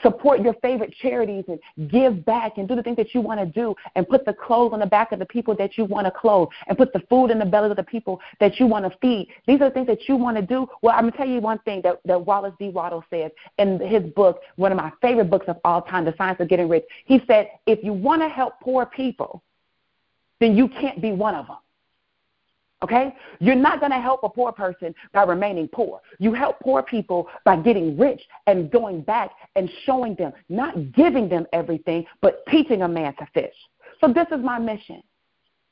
support 0.02 0.40
your 0.40 0.54
favorite 0.62 0.94
charities 1.02 1.44
and 1.48 1.90
give 1.90 2.24
back 2.24 2.58
and 2.58 2.68
do 2.68 2.76
the 2.76 2.82
things 2.82 2.96
that 2.96 3.12
you 3.12 3.20
want 3.20 3.40
to 3.40 3.46
do 3.46 3.74
and 3.96 4.08
put 4.08 4.24
the 4.24 4.32
clothes 4.32 4.72
on 4.72 4.78
the 4.78 4.86
back 4.86 5.10
of 5.10 5.18
the 5.18 5.26
people 5.26 5.56
that 5.56 5.76
you 5.76 5.84
want 5.84 6.06
to 6.06 6.12
clothe 6.12 6.48
and 6.68 6.78
put 6.78 6.92
the 6.92 7.00
food 7.10 7.30
in 7.30 7.40
the 7.40 7.44
bellies 7.44 7.72
of 7.72 7.76
the 7.76 7.82
people 7.82 8.20
that 8.38 8.60
you 8.60 8.66
want 8.66 8.84
to 8.84 8.98
feed. 8.98 9.28
These 9.48 9.60
are 9.60 9.68
the 9.68 9.74
things 9.74 9.88
that 9.88 10.08
you 10.08 10.14
want 10.14 10.36
to 10.36 10.42
do. 10.42 10.68
Well, 10.80 10.94
I'm 10.94 11.02
going 11.02 11.12
to 11.12 11.18
tell 11.18 11.26
you 11.26 11.40
one 11.40 11.58
thing 11.60 11.82
that, 11.82 12.00
that 12.04 12.24
Wallace 12.24 12.54
D. 12.60 12.68
Wattles 12.68 13.04
says 13.10 13.32
in 13.58 13.80
his 13.80 14.04
book, 14.12 14.40
one 14.54 14.70
of 14.70 14.78
my 14.78 14.92
favorite 15.02 15.28
books 15.28 15.46
of 15.48 15.58
all 15.64 15.82
time, 15.82 16.04
The 16.04 16.14
Science 16.16 16.38
of 16.38 16.48
Getting 16.48 16.68
Rich. 16.68 16.84
He 17.04 17.20
said, 17.26 17.48
if 17.66 17.82
you 17.82 17.92
want 17.92 18.22
to 18.22 18.28
help 18.28 18.60
poor 18.60 18.86
people, 18.86 19.42
then 20.38 20.56
you 20.56 20.68
can't 20.68 21.02
be 21.02 21.10
one 21.10 21.34
of 21.34 21.48
them. 21.48 21.56
Okay? 22.82 23.14
You're 23.40 23.54
not 23.54 23.80
going 23.80 23.92
to 23.92 24.00
help 24.00 24.22
a 24.22 24.28
poor 24.28 24.52
person 24.52 24.94
by 25.12 25.24
remaining 25.24 25.68
poor. 25.68 26.00
You 26.18 26.32
help 26.32 26.60
poor 26.60 26.82
people 26.82 27.28
by 27.44 27.56
getting 27.56 27.98
rich 27.98 28.22
and 28.46 28.70
going 28.70 29.02
back 29.02 29.30
and 29.56 29.70
showing 29.84 30.14
them, 30.14 30.32
not 30.48 30.92
giving 30.92 31.28
them 31.28 31.46
everything, 31.52 32.06
but 32.22 32.44
teaching 32.50 32.82
a 32.82 32.88
man 32.88 33.14
to 33.16 33.26
fish. 33.34 33.54
So 34.00 34.08
this 34.08 34.26
is 34.32 34.42
my 34.42 34.58
mission. 34.58 35.02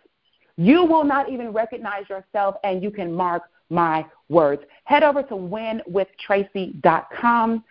You 0.56 0.84
will 0.84 1.04
not 1.04 1.30
even 1.30 1.52
recognize 1.52 2.08
yourself, 2.08 2.56
and 2.62 2.82
you 2.82 2.90
can 2.90 3.12
mark 3.12 3.42
my 3.70 4.06
words. 4.28 4.62
Head 4.84 5.02
over 5.02 5.22
to 5.24 5.34
winwithtracy.com. 5.34 7.64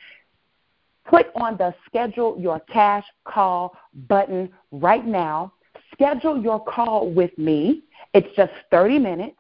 Click 1.08 1.28
on 1.36 1.58
the 1.58 1.74
schedule 1.86 2.38
your 2.39 2.60
cash 2.72 3.06
call 3.26 3.76
button 4.08 4.50
right 4.72 5.06
now. 5.06 5.54
Schedule 5.94 6.42
your 6.42 6.63
call 6.63 7.12
with 7.12 7.38
me 7.38 7.84
it's 8.13 8.35
just 8.35 8.51
30 8.71 8.99
minutes. 8.99 9.37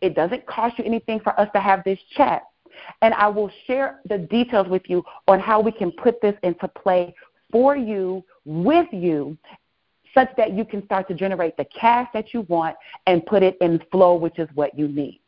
It 0.00 0.14
doesn't 0.14 0.46
cost 0.46 0.78
you 0.78 0.84
anything 0.84 1.20
for 1.20 1.38
us 1.38 1.48
to 1.54 1.60
have 1.60 1.84
this 1.84 1.98
chat. 2.16 2.42
And 3.02 3.14
I 3.14 3.28
will 3.28 3.50
share 3.66 4.00
the 4.08 4.18
details 4.18 4.68
with 4.68 4.82
you 4.86 5.04
on 5.28 5.40
how 5.40 5.60
we 5.60 5.72
can 5.72 5.90
put 5.90 6.20
this 6.20 6.34
into 6.42 6.68
play 6.68 7.14
for 7.50 7.76
you, 7.76 8.24
with 8.44 8.86
you, 8.92 9.36
such 10.14 10.28
that 10.36 10.52
you 10.52 10.64
can 10.64 10.84
start 10.84 11.08
to 11.08 11.14
generate 11.14 11.56
the 11.56 11.66
cash 11.66 12.08
that 12.14 12.32
you 12.32 12.42
want 12.42 12.76
and 13.06 13.24
put 13.26 13.42
it 13.42 13.56
in 13.60 13.80
flow, 13.90 14.14
which 14.14 14.38
is 14.38 14.48
what 14.54 14.76
you 14.78 14.88
need. 14.88 15.19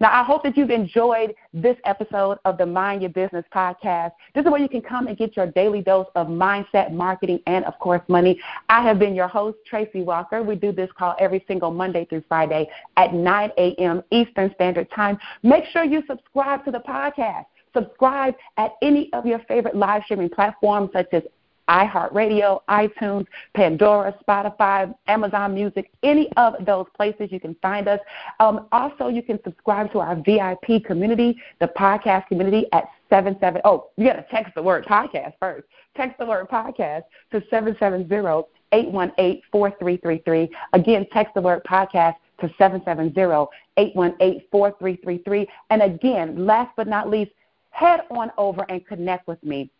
Now, 0.00 0.10
I 0.12 0.24
hope 0.24 0.42
that 0.44 0.56
you've 0.56 0.70
enjoyed 0.70 1.34
this 1.52 1.76
episode 1.84 2.38
of 2.44 2.58
the 2.58 2.66
Mind 2.66 3.02
Your 3.02 3.10
Business 3.10 3.44
podcast. 3.54 4.12
This 4.34 4.44
is 4.44 4.50
where 4.50 4.60
you 4.60 4.68
can 4.68 4.82
come 4.82 5.06
and 5.06 5.16
get 5.16 5.36
your 5.36 5.46
daily 5.46 5.82
dose 5.82 6.06
of 6.14 6.26
mindset, 6.26 6.92
marketing, 6.92 7.40
and, 7.46 7.64
of 7.64 7.78
course, 7.78 8.02
money. 8.08 8.40
I 8.68 8.82
have 8.82 8.98
been 8.98 9.14
your 9.14 9.28
host, 9.28 9.58
Tracy 9.66 10.02
Walker. 10.02 10.42
We 10.42 10.56
do 10.56 10.72
this 10.72 10.90
call 10.96 11.14
every 11.18 11.44
single 11.46 11.70
Monday 11.70 12.04
through 12.06 12.24
Friday 12.28 12.68
at 12.96 13.14
9 13.14 13.50
a.m. 13.58 14.02
Eastern 14.10 14.52
Standard 14.54 14.90
Time. 14.90 15.18
Make 15.42 15.64
sure 15.66 15.84
you 15.84 16.02
subscribe 16.06 16.64
to 16.64 16.70
the 16.70 16.80
podcast. 16.80 17.46
Subscribe 17.74 18.34
at 18.56 18.72
any 18.82 19.12
of 19.12 19.26
your 19.26 19.40
favorite 19.40 19.74
live 19.74 20.02
streaming 20.04 20.30
platforms 20.30 20.90
such 20.92 21.08
as 21.12 21.22
iHeartRadio, 21.68 22.60
iTunes, 22.68 23.26
Pandora, 23.54 24.14
Spotify, 24.26 24.94
Amazon 25.06 25.54
Music, 25.54 25.90
any 26.02 26.30
of 26.36 26.54
those 26.64 26.86
places 26.96 27.30
you 27.30 27.40
can 27.40 27.54
find 27.62 27.88
us. 27.88 28.00
Um, 28.40 28.66
also, 28.72 29.08
you 29.08 29.22
can 29.22 29.38
subscribe 29.44 29.92
to 29.92 30.00
our 30.00 30.16
VIP 30.16 30.84
community, 30.84 31.36
the 31.60 31.68
podcast 31.68 32.26
community 32.28 32.66
at 32.72 32.84
77. 33.10 33.60
Oh, 33.64 33.90
you 33.96 34.06
got 34.06 34.14
to 34.14 34.26
text 34.30 34.54
the 34.54 34.62
word 34.62 34.84
podcast 34.84 35.34
first. 35.40 35.66
Text 35.96 36.18
the 36.18 36.26
word 36.26 36.48
podcast 36.48 37.02
to 37.30 37.42
770 37.50 38.48
818 38.72 39.42
4333. 39.52 40.50
Again, 40.72 41.06
text 41.12 41.34
the 41.34 41.40
word 41.40 41.62
podcast 41.64 42.16
to 42.40 42.48
770 42.58 43.48
818 43.76 44.42
4333. 44.50 45.48
And 45.70 45.82
again, 45.82 46.46
last 46.46 46.72
but 46.76 46.88
not 46.88 47.08
least, 47.08 47.30
head 47.70 48.00
on 48.10 48.30
over 48.38 48.66
and 48.68 48.84
connect 48.86 49.26
with 49.28 49.42
me 49.42 49.70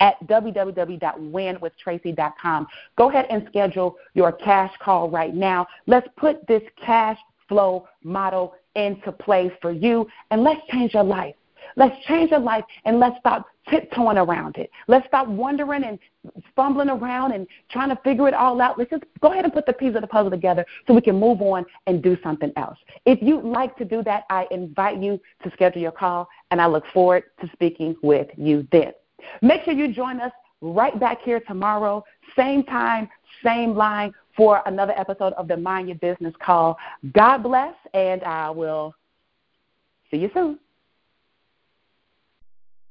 at 0.00 0.16
www.winwithtracy.com. 0.26 2.66
Go 2.96 3.10
ahead 3.10 3.26
and 3.30 3.46
schedule 3.48 3.96
your 4.14 4.32
cash 4.32 4.72
call 4.82 5.08
right 5.08 5.34
now. 5.34 5.66
Let's 5.86 6.08
put 6.16 6.44
this 6.46 6.62
cash 6.84 7.18
flow 7.48 7.86
model 8.02 8.54
into 8.74 9.12
play 9.12 9.52
for 9.60 9.72
you 9.72 10.08
and 10.30 10.42
let's 10.42 10.60
change 10.70 10.94
your 10.94 11.04
life. 11.04 11.34
Let's 11.76 11.94
change 12.06 12.30
your 12.30 12.40
life 12.40 12.64
and 12.84 12.98
let's 12.98 13.16
stop 13.20 13.46
tiptoeing 13.68 14.18
around 14.18 14.56
it. 14.56 14.70
Let's 14.88 15.06
stop 15.06 15.28
wondering 15.28 15.84
and 15.84 15.98
fumbling 16.56 16.88
around 16.88 17.32
and 17.32 17.46
trying 17.70 17.90
to 17.90 17.96
figure 18.02 18.28
it 18.28 18.34
all 18.34 18.60
out. 18.60 18.78
Let's 18.78 18.90
just 18.90 19.04
go 19.20 19.32
ahead 19.32 19.44
and 19.44 19.52
put 19.52 19.66
the 19.66 19.72
pieces 19.72 19.96
of 19.96 20.02
the 20.02 20.08
puzzle 20.08 20.30
together 20.30 20.64
so 20.86 20.94
we 20.94 21.00
can 21.00 21.18
move 21.18 21.40
on 21.42 21.64
and 21.86 22.02
do 22.02 22.16
something 22.22 22.52
else. 22.56 22.78
If 23.06 23.20
you'd 23.22 23.44
like 23.44 23.76
to 23.76 23.84
do 23.84 24.02
that, 24.04 24.24
I 24.30 24.46
invite 24.50 25.00
you 25.00 25.20
to 25.44 25.50
schedule 25.52 25.80
your 25.80 25.92
call 25.92 26.28
and 26.50 26.60
I 26.60 26.66
look 26.66 26.84
forward 26.92 27.24
to 27.40 27.50
speaking 27.52 27.96
with 28.02 28.28
you 28.36 28.66
then. 28.72 28.92
Make 29.42 29.64
sure 29.64 29.74
you 29.74 29.92
join 29.92 30.20
us 30.20 30.32
right 30.60 30.98
back 30.98 31.22
here 31.22 31.40
tomorrow, 31.40 32.04
same 32.36 32.64
time, 32.64 33.08
same 33.44 33.74
line 33.74 34.12
for 34.36 34.62
another 34.66 34.92
episode 34.96 35.32
of 35.34 35.48
the 35.48 35.56
Mind 35.56 35.88
Your 35.88 35.98
Business 35.98 36.34
call. 36.44 36.76
God 37.12 37.38
bless, 37.42 37.74
and 37.94 38.22
I 38.24 38.50
will 38.50 38.94
see 40.10 40.18
you 40.18 40.30
soon. 40.34 40.58